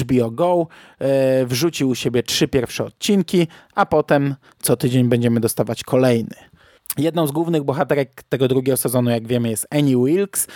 HBO 0.00 0.30
Go 0.30 0.66
e, 0.98 1.46
wrzucił 1.46 1.88
u 1.88 1.94
siebie 1.94 2.22
trzy 2.22 2.48
pierwsze 2.48 2.84
odcinki, 2.84 3.48
a 3.74 3.86
potem 3.86 4.34
co 4.62 4.76
tydzień 4.76 5.08
będziemy 5.08 5.40
dostawać 5.40 5.84
kolejne. 5.84 6.47
Jedną 6.96 7.26
z 7.26 7.32
głównych 7.32 7.64
bohaterek 7.64 8.22
tego 8.22 8.48
drugiego 8.48 8.76
sezonu, 8.76 9.10
jak 9.10 9.26
wiemy, 9.26 9.50
jest 9.50 9.66
Annie 9.70 9.96
Wilkes. 9.96 10.46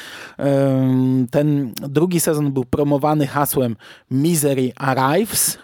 Ten 1.31 1.73
drugi 1.89 2.21
sezon 2.21 2.53
był 2.53 2.65
promowany 2.65 3.27
hasłem 3.27 3.77
Misery 4.11 4.73
Arrives 4.77 5.59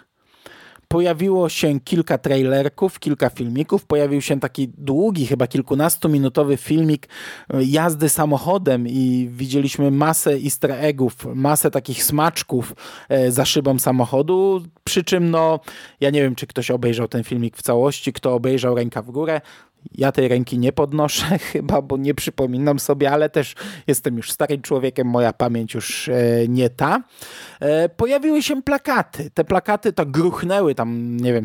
pojawiło 0.89 1.49
się 1.49 1.79
kilka 1.79 2.17
trailerków, 2.17 2.99
kilka 2.99 3.29
filmików. 3.29 3.85
Pojawił 3.85 4.21
się 4.21 4.39
taki 4.39 4.67
długi, 4.77 5.27
chyba 5.27 5.47
kilkunastominutowy 5.47 6.57
filmik 6.57 7.07
e, 7.53 7.63
jazdy 7.63 8.09
samochodem 8.09 8.87
i 8.87 9.29
widzieliśmy 9.31 9.91
masę 9.91 10.31
easter 10.31 10.71
eggów, 10.71 11.15
masę 11.35 11.71
takich 11.71 12.03
smaczków 12.03 12.73
e, 13.09 13.31
za 13.31 13.45
szybą 13.45 13.79
samochodu. 13.79 14.63
Przy 14.83 15.03
czym, 15.03 15.31
no, 15.31 15.59
ja 15.99 16.09
nie 16.09 16.21
wiem, 16.21 16.35
czy 16.35 16.47
ktoś 16.47 16.71
obejrzał 16.71 17.07
ten 17.07 17.23
filmik 17.23 17.57
w 17.57 17.61
całości, 17.61 18.13
kto 18.13 18.33
obejrzał 18.33 18.75
ręka 18.75 19.01
w 19.01 19.11
górę. 19.11 19.41
Ja 19.95 20.11
tej 20.11 20.27
ręki 20.27 20.59
nie 20.59 20.71
podnoszę 20.71 21.37
chyba, 21.51 21.81
bo 21.81 21.97
nie 21.97 22.13
przypominam 22.13 22.79
sobie, 22.79 23.11
ale 23.11 23.29
też 23.29 23.55
jestem 23.87 24.17
już 24.17 24.31
starym 24.31 24.61
człowiekiem, 24.61 25.07
moja 25.07 25.33
pamięć 25.33 25.73
już 25.73 26.09
e, 26.09 26.47
nie 26.47 26.69
ta. 26.69 27.03
E, 27.59 27.89
pojawiły 27.89 28.41
się 28.41 28.61
plakaty. 28.61 29.29
Te 29.31 29.43
plakaty 29.43 29.93
to 29.93 30.05
gruchnęły 30.05 30.75
tam, 30.75 31.17
nie 31.17 31.33
wiem, 31.33 31.43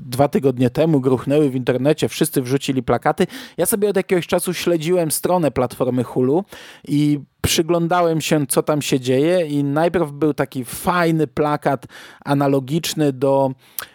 dwa 0.00 0.28
tygodnie 0.28 0.70
temu 0.70 1.00
gruchnęły 1.00 1.50
w 1.50 1.54
internecie, 1.54 2.08
wszyscy 2.08 2.42
wrzucili 2.42 2.82
plakaty. 2.82 3.26
Ja 3.56 3.66
sobie 3.66 3.88
od 3.88 3.96
jakiegoś 3.96 4.26
czasu 4.26 4.54
śledziłem 4.54 5.10
stronę 5.10 5.50
platformy 5.50 6.04
Hulu 6.04 6.44
i 6.88 7.20
przyglądałem 7.48 8.20
się, 8.20 8.46
co 8.46 8.62
tam 8.62 8.82
się 8.82 9.00
dzieje 9.00 9.46
i 9.46 9.64
najpierw 9.64 10.12
był 10.12 10.34
taki 10.34 10.64
fajny 10.64 11.26
plakat 11.26 11.86
analogiczny 12.24 13.12
do 13.12 13.50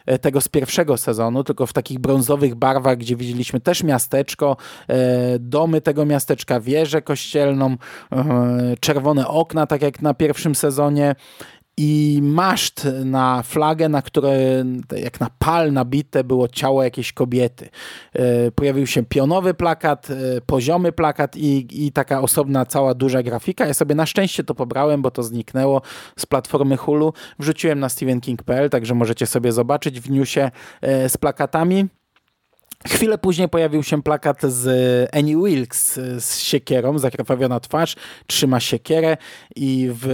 e, 0.05 0.19
tego 0.19 0.41
z 0.41 0.47
pierwszego 0.47 0.97
sezonu, 0.97 1.43
tylko 1.43 1.65
w 1.67 1.73
takich 1.73 1.99
brązowych 1.99 2.55
barwach, 2.55 2.97
gdzie 2.97 3.15
widzieliśmy 3.15 3.59
też 3.59 3.83
miasteczko, 3.83 4.57
e, 4.87 4.95
domy 5.39 5.81
tego 5.81 6.05
miasteczka, 6.05 6.59
wieżę 6.59 7.01
kościelną, 7.01 7.75
e, 8.11 8.75
czerwone 8.79 9.27
okna, 9.27 9.67
tak 9.67 9.81
jak 9.81 10.01
na 10.01 10.13
pierwszym 10.13 10.55
sezonie 10.55 11.15
i 11.77 12.19
maszt 12.23 12.87
na 13.05 13.43
flagę, 13.43 13.89
na 13.89 14.01
które 14.01 14.63
jak 14.97 15.19
na 15.19 15.27
pal 15.39 15.73
nabite 15.73 16.23
było 16.23 16.47
ciało 16.47 16.83
jakiejś 16.83 17.13
kobiety. 17.13 17.69
E, 18.13 18.51
pojawił 18.51 18.87
się 18.87 19.03
pionowy 19.03 19.53
plakat, 19.53 20.09
e, 20.09 20.41
poziomy 20.41 20.91
plakat 20.91 21.37
i, 21.37 21.85
i 21.85 21.91
taka 21.91 22.21
osobna 22.21 22.65
cała 22.65 22.93
duża 22.93 23.23
grafika. 23.23 23.65
Ja 23.65 23.73
sobie 23.73 23.95
na 23.95 24.05
szczęście 24.05 24.43
to 24.43 24.55
pobrałem, 24.55 25.01
bo 25.01 25.11
to 25.11 25.23
zniknęło 25.23 25.81
z 26.17 26.25
platformy 26.25 26.77
Hulu. 26.77 27.13
Wrzuciłem 27.39 27.79
na 27.79 27.89
stevenking.pl, 27.89 28.69
także 28.69 28.95
możecie 28.95 29.25
sobie 29.25 29.51
zobaczyć 29.51 29.99
w 29.99 30.09
newsie 30.11 30.51
e, 30.81 31.09
z 31.09 31.17
plakatami. 31.17 31.87
Chwilę 32.87 33.17
później 33.17 33.49
pojawił 33.49 33.83
się 33.83 34.03
plakat 34.03 34.41
z 34.41 35.09
Annie 35.15 35.37
Wilkes 35.37 35.99
z 36.19 36.37
siekierą, 36.37 36.99
zakrwawiona 36.99 37.59
twarz, 37.59 37.95
trzyma 38.27 38.59
siekierę 38.59 39.17
i 39.55 39.89
w 39.91 40.07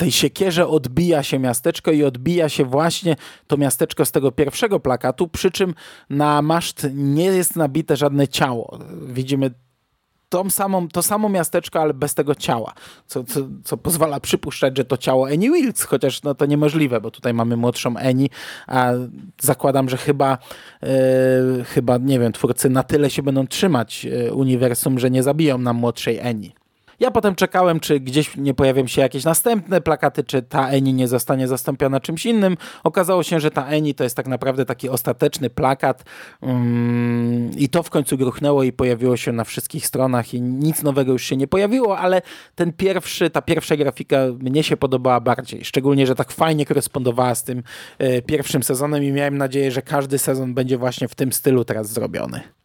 tej 0.00 0.12
siekierze 0.12 0.68
odbija 0.68 1.22
się 1.22 1.38
miasteczko 1.38 1.90
i 1.90 2.04
odbija 2.04 2.48
się 2.48 2.64
właśnie 2.64 3.16
to 3.46 3.56
miasteczko 3.56 4.04
z 4.04 4.12
tego 4.12 4.32
pierwszego 4.32 4.80
plakatu, 4.80 5.28
przy 5.28 5.50
czym 5.50 5.74
na 6.10 6.42
maszt 6.42 6.86
nie 6.94 7.24
jest 7.24 7.56
nabite 7.56 7.96
żadne 7.96 8.28
ciało. 8.28 8.78
Widzimy 9.06 9.50
tą 10.28 10.50
samą, 10.50 10.88
to 10.88 11.02
samo 11.02 11.28
miasteczko, 11.28 11.80
ale 11.80 11.94
bez 11.94 12.14
tego 12.14 12.34
ciała, 12.34 12.72
co, 13.06 13.24
co, 13.24 13.40
co 13.64 13.76
pozwala 13.76 14.20
przypuszczać, 14.20 14.76
że 14.76 14.84
to 14.84 14.96
ciało 14.96 15.26
Annie 15.26 15.50
Wilkes, 15.50 15.82
chociaż 15.82 16.22
no, 16.22 16.34
to 16.34 16.46
niemożliwe, 16.46 17.00
bo 17.00 17.10
tutaj 17.10 17.34
mamy 17.34 17.56
młodszą 17.56 17.96
Annie, 17.96 18.26
a 18.66 18.92
zakładam, 19.40 19.88
że 19.88 19.96
chyba, 19.96 20.38
yy, 20.82 21.64
chyba, 21.64 21.98
nie 21.98 22.18
wiem, 22.18 22.32
twórcy 22.32 22.70
na 22.70 22.82
tyle 22.82 23.10
się 23.10 23.22
będą 23.22 23.46
trzymać 23.46 24.04
yy, 24.04 24.32
uniwersum, 24.32 24.98
że 24.98 25.10
nie 25.10 25.22
zabiją 25.22 25.58
nam 25.58 25.76
młodszej 25.76 26.20
Annie. 26.20 26.59
Ja 27.00 27.10
potem 27.10 27.34
czekałem, 27.34 27.80
czy 27.80 28.00
gdzieś 28.00 28.36
nie 28.36 28.54
pojawią 28.54 28.86
się 28.86 29.00
jakieś 29.00 29.24
następne 29.24 29.80
plakaty, 29.80 30.24
czy 30.24 30.42
ta 30.42 30.68
Eni 30.68 30.94
nie 30.94 31.08
zostanie 31.08 31.48
zastąpiona 31.48 32.00
czymś 32.00 32.26
innym. 32.26 32.56
Okazało 32.84 33.22
się, 33.22 33.40
że 33.40 33.50
ta 33.50 33.66
Eni 33.66 33.94
to 33.94 34.04
jest 34.04 34.16
tak 34.16 34.26
naprawdę 34.26 34.64
taki 34.64 34.88
ostateczny 34.88 35.50
plakat 35.50 36.04
um, 36.40 37.50
i 37.56 37.68
to 37.68 37.82
w 37.82 37.90
końcu 37.90 38.18
gruchnęło 38.18 38.62
i 38.62 38.72
pojawiło 38.72 39.16
się 39.16 39.32
na 39.32 39.44
wszystkich 39.44 39.86
stronach 39.86 40.34
i 40.34 40.40
nic 40.42 40.82
nowego 40.82 41.12
już 41.12 41.24
się 41.24 41.36
nie 41.36 41.46
pojawiło, 41.46 41.98
ale 41.98 42.22
ten 42.54 42.72
pierwszy, 42.72 43.30
ta 43.30 43.42
pierwsza 43.42 43.76
grafika 43.76 44.18
mnie 44.38 44.62
się 44.62 44.76
podobała 44.76 45.20
bardziej. 45.20 45.64
Szczególnie, 45.64 46.06
że 46.06 46.14
tak 46.14 46.32
fajnie 46.32 46.66
korespondowała 46.66 47.34
z 47.34 47.44
tym 47.44 47.62
e, 47.98 48.22
pierwszym 48.22 48.62
sezonem 48.62 49.04
i 49.04 49.12
miałem 49.12 49.38
nadzieję, 49.38 49.70
że 49.70 49.82
każdy 49.82 50.18
sezon 50.18 50.54
będzie 50.54 50.78
właśnie 50.78 51.08
w 51.08 51.14
tym 51.14 51.32
stylu 51.32 51.64
teraz 51.64 51.92
zrobiony. 51.92 52.59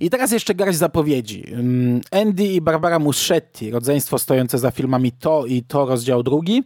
I 0.00 0.10
teraz 0.10 0.32
jeszcze 0.32 0.54
garść 0.54 0.78
zapowiedzi. 0.78 1.44
Mm, 1.52 2.00
Andy 2.10 2.44
i 2.44 2.60
Barbara 2.60 2.98
Muschetti, 2.98 3.70
rodzeństwo 3.70 4.18
stojące 4.18 4.58
za 4.58 4.70
filmami 4.70 5.12
To 5.12 5.46
i 5.46 5.62
To 5.62 5.86
rozdział 5.86 6.22
drugi, 6.22 6.64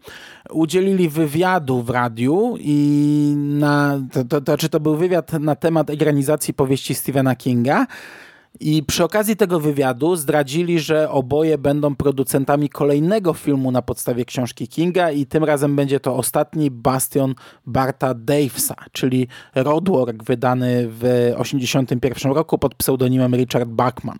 udzielili 0.50 1.08
wywiadu 1.08 1.82
w 1.82 1.90
radiu 1.90 2.56
i 2.60 3.34
na, 3.36 4.00
to, 4.12 4.24
to, 4.24 4.40
to, 4.40 4.56
czy 4.56 4.68
to 4.68 4.80
był 4.80 4.96
wywiad 4.96 5.32
na 5.32 5.56
temat 5.56 5.90
ekranizacji 5.90 6.54
powieści 6.54 6.94
Stephena 6.94 7.36
Kinga, 7.36 7.86
i 8.60 8.82
przy 8.82 9.04
okazji 9.04 9.36
tego 9.36 9.60
wywiadu 9.60 10.16
zdradzili, 10.16 10.80
że 10.80 11.10
oboje 11.10 11.58
będą 11.58 11.96
producentami 11.96 12.68
kolejnego 12.68 13.34
filmu 13.34 13.70
na 13.70 13.82
podstawie 13.82 14.24
książki 14.24 14.68
Kinga 14.68 15.10
i 15.10 15.26
tym 15.26 15.44
razem 15.44 15.76
będzie 15.76 16.00
to 16.00 16.16
ostatni 16.16 16.70
bastion 16.70 17.34
Barta 17.66 18.14
Davesa, 18.14 18.74
czyli 18.92 19.28
Roadwork 19.54 20.24
wydany 20.24 20.88
w 20.88 21.00
1981 21.00 22.32
roku 22.32 22.58
pod 22.58 22.74
pseudonimem 22.74 23.34
Richard 23.34 23.68
Bachman. 23.68 24.18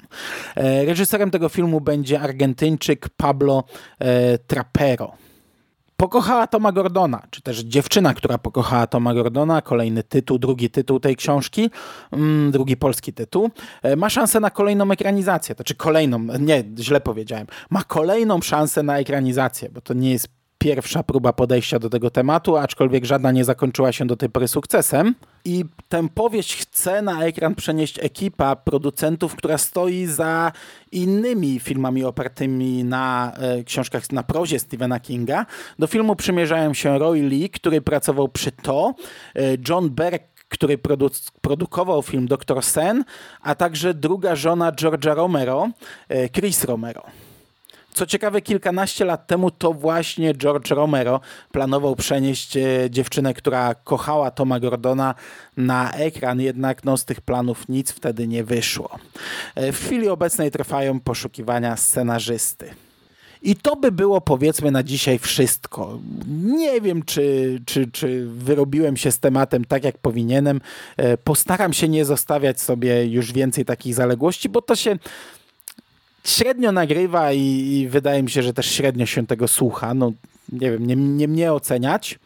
E, 0.56 0.84
reżyserem 0.84 1.30
tego 1.30 1.48
filmu 1.48 1.80
będzie 1.80 2.20
Argentyńczyk 2.20 3.08
Pablo 3.16 3.64
e, 3.98 4.38
Trapero 4.38 5.21
pokochała 6.02 6.46
Toma 6.46 6.72
Gordona, 6.72 7.22
czy 7.30 7.42
też 7.42 7.58
dziewczyna, 7.60 8.14
która 8.14 8.38
pokochała 8.38 8.86
Toma 8.86 9.14
Gordona, 9.14 9.62
kolejny 9.62 10.02
tytuł, 10.02 10.38
drugi 10.38 10.70
tytuł 10.70 11.00
tej 11.00 11.16
książki, 11.16 11.70
mm, 12.12 12.50
drugi 12.50 12.76
polski 12.76 13.12
tytuł, 13.12 13.50
e, 13.82 13.96
ma 13.96 14.10
szansę 14.10 14.40
na 14.40 14.50
kolejną 14.50 14.90
ekranizację, 14.90 15.54
to 15.54 15.64
czy 15.64 15.74
kolejną, 15.74 16.18
nie, 16.38 16.64
źle 16.78 17.00
powiedziałem, 17.00 17.46
ma 17.70 17.84
kolejną 17.84 18.40
szansę 18.40 18.82
na 18.82 18.98
ekranizację, 18.98 19.70
bo 19.70 19.80
to 19.80 19.94
nie 19.94 20.10
jest 20.10 20.28
pierwsza 20.62 21.02
próba 21.02 21.32
podejścia 21.32 21.78
do 21.78 21.90
tego 21.90 22.10
tematu, 22.10 22.56
aczkolwiek 22.56 23.04
żadna 23.04 23.32
nie 23.32 23.44
zakończyła 23.44 23.92
się 23.92 24.06
do 24.06 24.16
tej 24.16 24.30
pory 24.30 24.48
sukcesem. 24.48 25.14
I 25.44 25.64
tę 25.88 26.08
powieść 26.08 26.56
chce 26.56 27.02
na 27.02 27.24
ekran 27.24 27.54
przenieść 27.54 27.98
ekipa 27.98 28.56
producentów, 28.56 29.36
która 29.36 29.58
stoi 29.58 30.06
za 30.06 30.52
innymi 30.92 31.60
filmami 31.60 32.04
opartymi 32.04 32.84
na 32.84 33.32
e, 33.36 33.64
książkach, 33.64 34.12
na 34.12 34.22
prozie 34.22 34.58
Stephena 34.58 35.00
Kinga. 35.00 35.46
Do 35.78 35.86
filmu 35.86 36.16
przymierzają 36.16 36.74
się 36.74 36.98
Roy 36.98 37.22
Lee, 37.22 37.50
który 37.50 37.80
pracował 37.80 38.28
przy 38.28 38.52
to, 38.52 38.94
e, 39.36 39.40
John 39.68 39.90
Berg, 39.90 40.22
który 40.48 40.78
produ 40.78 41.10
produkował 41.40 42.02
film 42.02 42.26
Dr. 42.26 42.62
Sen, 42.62 43.04
a 43.40 43.54
także 43.54 43.94
druga 43.94 44.36
żona 44.36 44.72
George'a 44.72 45.14
Romero, 45.14 45.68
e, 46.08 46.28
Chris 46.28 46.64
Romero. 46.64 47.02
Co 47.94 48.06
ciekawe, 48.06 48.40
kilkanaście 48.40 49.04
lat 49.04 49.26
temu 49.26 49.50
to 49.50 49.72
właśnie 49.72 50.34
George 50.34 50.70
Romero 50.70 51.20
planował 51.52 51.96
przenieść 51.96 52.56
e, 52.56 52.90
dziewczynę, 52.90 53.34
która 53.34 53.74
kochała 53.74 54.30
Toma 54.30 54.60
Gordona 54.60 55.14
na 55.56 55.92
ekran, 55.92 56.40
jednak 56.40 56.84
no, 56.84 56.96
z 56.96 57.04
tych 57.04 57.20
planów 57.20 57.68
nic 57.68 57.90
wtedy 57.92 58.28
nie 58.28 58.44
wyszło. 58.44 58.98
E, 59.54 59.72
w 59.72 59.78
chwili 59.78 60.08
obecnej 60.08 60.50
trwają 60.50 61.00
poszukiwania 61.00 61.76
scenarzysty. 61.76 62.74
I 63.42 63.56
to 63.56 63.76
by 63.76 63.92
było 63.92 64.20
powiedzmy 64.20 64.70
na 64.70 64.82
dzisiaj 64.82 65.18
wszystko. 65.18 65.98
Nie 66.42 66.80
wiem, 66.80 67.02
czy, 67.02 67.58
czy, 67.66 67.90
czy 67.90 68.26
wyrobiłem 68.26 68.96
się 68.96 69.12
z 69.12 69.18
tematem 69.18 69.64
tak, 69.64 69.84
jak 69.84 69.98
powinienem. 69.98 70.60
E, 70.96 71.16
postaram 71.16 71.72
się 71.72 71.88
nie 71.88 72.04
zostawiać 72.04 72.60
sobie 72.60 73.06
już 73.06 73.32
więcej 73.32 73.64
takich 73.64 73.94
zaległości, 73.94 74.48
bo 74.48 74.62
to 74.62 74.76
się 74.76 74.98
średnio 76.24 76.72
nagrywa 76.72 77.32
i, 77.32 77.40
i, 77.40 77.88
wydaje 77.88 78.22
mi 78.22 78.30
się, 78.30 78.42
że 78.42 78.52
też 78.52 78.66
średnio 78.66 79.06
się 79.06 79.26
tego 79.26 79.48
słucha. 79.48 79.94
No, 79.94 80.12
nie 80.52 80.70
wiem, 80.70 80.86
nie, 80.86 80.96
nie 80.96 81.28
mnie 81.28 81.52
oceniać. 81.52 82.18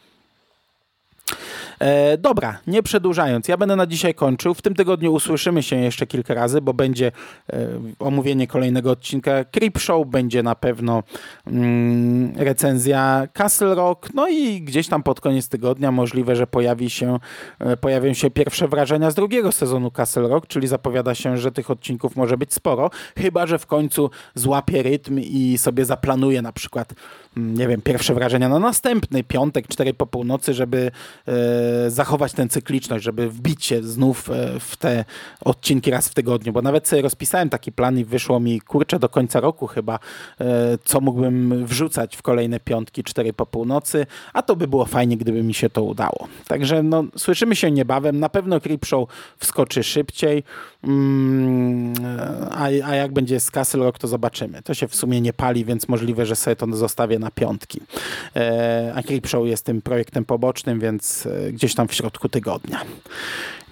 E, 1.80 2.18
dobra, 2.18 2.58
nie 2.66 2.82
przedłużając, 2.82 3.48
ja 3.48 3.56
będę 3.56 3.76
na 3.76 3.86
dzisiaj 3.86 4.14
kończył. 4.14 4.54
W 4.54 4.62
tym 4.62 4.74
tygodniu 4.74 5.12
usłyszymy 5.12 5.62
się 5.62 5.76
jeszcze 5.76 6.06
kilka 6.06 6.34
razy, 6.34 6.60
bo 6.60 6.74
będzie 6.74 7.12
e, 7.52 7.68
omówienie 7.98 8.46
kolejnego 8.46 8.90
odcinka 8.90 9.44
Creep 9.44 9.78
Show, 9.78 10.06
będzie 10.06 10.42
na 10.42 10.54
pewno 10.54 11.02
mm, 11.46 12.32
recenzja 12.36 13.28
Castle 13.32 13.74
Rock, 13.74 14.08
no 14.14 14.28
i 14.28 14.62
gdzieś 14.62 14.88
tam 14.88 15.02
pod 15.02 15.20
koniec 15.20 15.48
tygodnia 15.48 15.92
możliwe, 15.92 16.36
że 16.36 16.46
pojawi 16.46 16.90
się, 16.90 17.18
e, 17.58 17.76
pojawią 17.76 18.14
się 18.14 18.30
pierwsze 18.30 18.68
wrażenia 18.68 19.10
z 19.10 19.14
drugiego 19.14 19.52
sezonu 19.52 19.90
Castle 19.90 20.28
Rock, 20.28 20.46
czyli 20.46 20.68
zapowiada 20.68 21.14
się, 21.14 21.36
że 21.36 21.52
tych 21.52 21.70
odcinków 21.70 22.16
może 22.16 22.36
być 22.38 22.54
sporo, 22.54 22.90
chyba, 23.18 23.46
że 23.46 23.58
w 23.58 23.66
końcu 23.66 24.10
złapie 24.34 24.82
rytm 24.82 25.18
i 25.18 25.58
sobie 25.58 25.84
zaplanuje 25.84 26.42
na 26.42 26.52
przykład 26.52 26.94
Mm, 27.36 27.54
nie 27.54 27.68
wiem, 27.68 27.82
pierwsze 27.82 28.14
wrażenia 28.14 28.48
na 28.48 28.58
następny 28.58 29.24
piątek, 29.24 29.68
cztery 29.68 29.94
po 29.94 30.06
północy, 30.06 30.54
żeby 30.54 30.90
e, 31.28 31.32
zachować 31.88 32.33
tę 32.33 32.48
cykliczność, 32.48 33.05
żeby 33.05 33.31
wbić 33.31 33.64
się 33.64 33.83
znów 33.83 34.31
e, 34.31 34.61
w 34.61 34.76
te 34.76 35.05
odcinki 35.40 35.90
raz 35.90 36.09
w 36.09 36.14
tygodniu, 36.14 36.52
bo 36.52 36.62
nawet 36.62 36.88
sobie 36.88 37.02
rozpisałem 37.02 37.48
taki 37.48 37.72
plan 37.72 37.98
i 37.98 38.05
wyszło 38.05 38.40
mi, 38.40 38.61
kurczę, 38.61 38.98
do 38.98 39.09
końca 39.09 39.40
roku 39.40 39.66
chyba, 39.66 39.98
e, 40.40 40.79
co 40.85 41.00
mógłbym 41.00 41.66
wrzucać 41.66 42.16
w 42.16 42.22
kolejne 42.22 42.61
piątki, 42.61 43.05
cztery 43.05 43.33
po 43.33 43.46
północy, 43.46 44.07
a 44.33 44.42
to 44.42 44.57
by 44.57 44.68
było 44.68 44.85
fajnie, 44.85 45.16
gdyby 45.16 45.42
mi 45.42 45.55
się 45.55 45.70
to 45.70 45.83
udało. 45.83 46.29
Także 46.48 46.83
no, 46.83 47.05
słyszymy 47.16 47.57
się 47.57 47.70
niebawem, 47.70 48.20
na 48.20 48.29
pewno 48.29 48.61
Creep 48.61 48.85
Show 48.85 49.09
wskoczy 49.38 49.83
szybciej, 49.83 50.42
mm, 50.85 51.94
a, 52.50 52.64
a 52.64 52.94
jak 52.94 53.12
będzie 53.12 53.40
z 53.40 53.50
Castle 53.50 53.85
Rock, 53.85 53.98
to 53.98 54.09
zobaczymy. 54.09 54.62
To 54.62 54.74
się 54.74 54.88
w 54.88 54.94
sumie 54.94 55.20
nie 55.20 55.33
pali, 55.33 55.64
więc 55.64 55.88
możliwe, 55.88 56.26
że 56.26 56.37
sobie 56.37 56.57
to 56.57 56.66
zostawię 56.76 57.18
na 57.18 57.31
piątki. 57.31 57.81
E, 58.37 58.92
a 58.96 59.02
Creepshow 59.02 59.46
jest 59.46 59.64
tym 59.64 59.83
projektem 59.83 60.24
pobocznym, 60.24 60.81
więc 60.81 61.26
e, 61.26 61.52
gdzieś 61.57 61.75
tam 61.75 61.88
w 61.88 61.95
środku 61.95 62.29
tygodnia. 62.29 62.81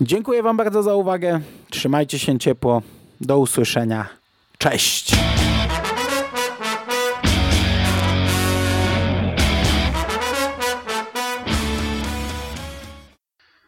Dziękuję 0.01 0.43
Wam 0.43 0.57
bardzo 0.57 0.83
za 0.83 0.95
uwagę. 0.95 1.41
Trzymajcie 1.71 2.19
się 2.19 2.39
ciepło. 2.39 2.83
Do 3.21 3.39
usłyszenia. 3.39 4.09
Cześć! 4.59 5.17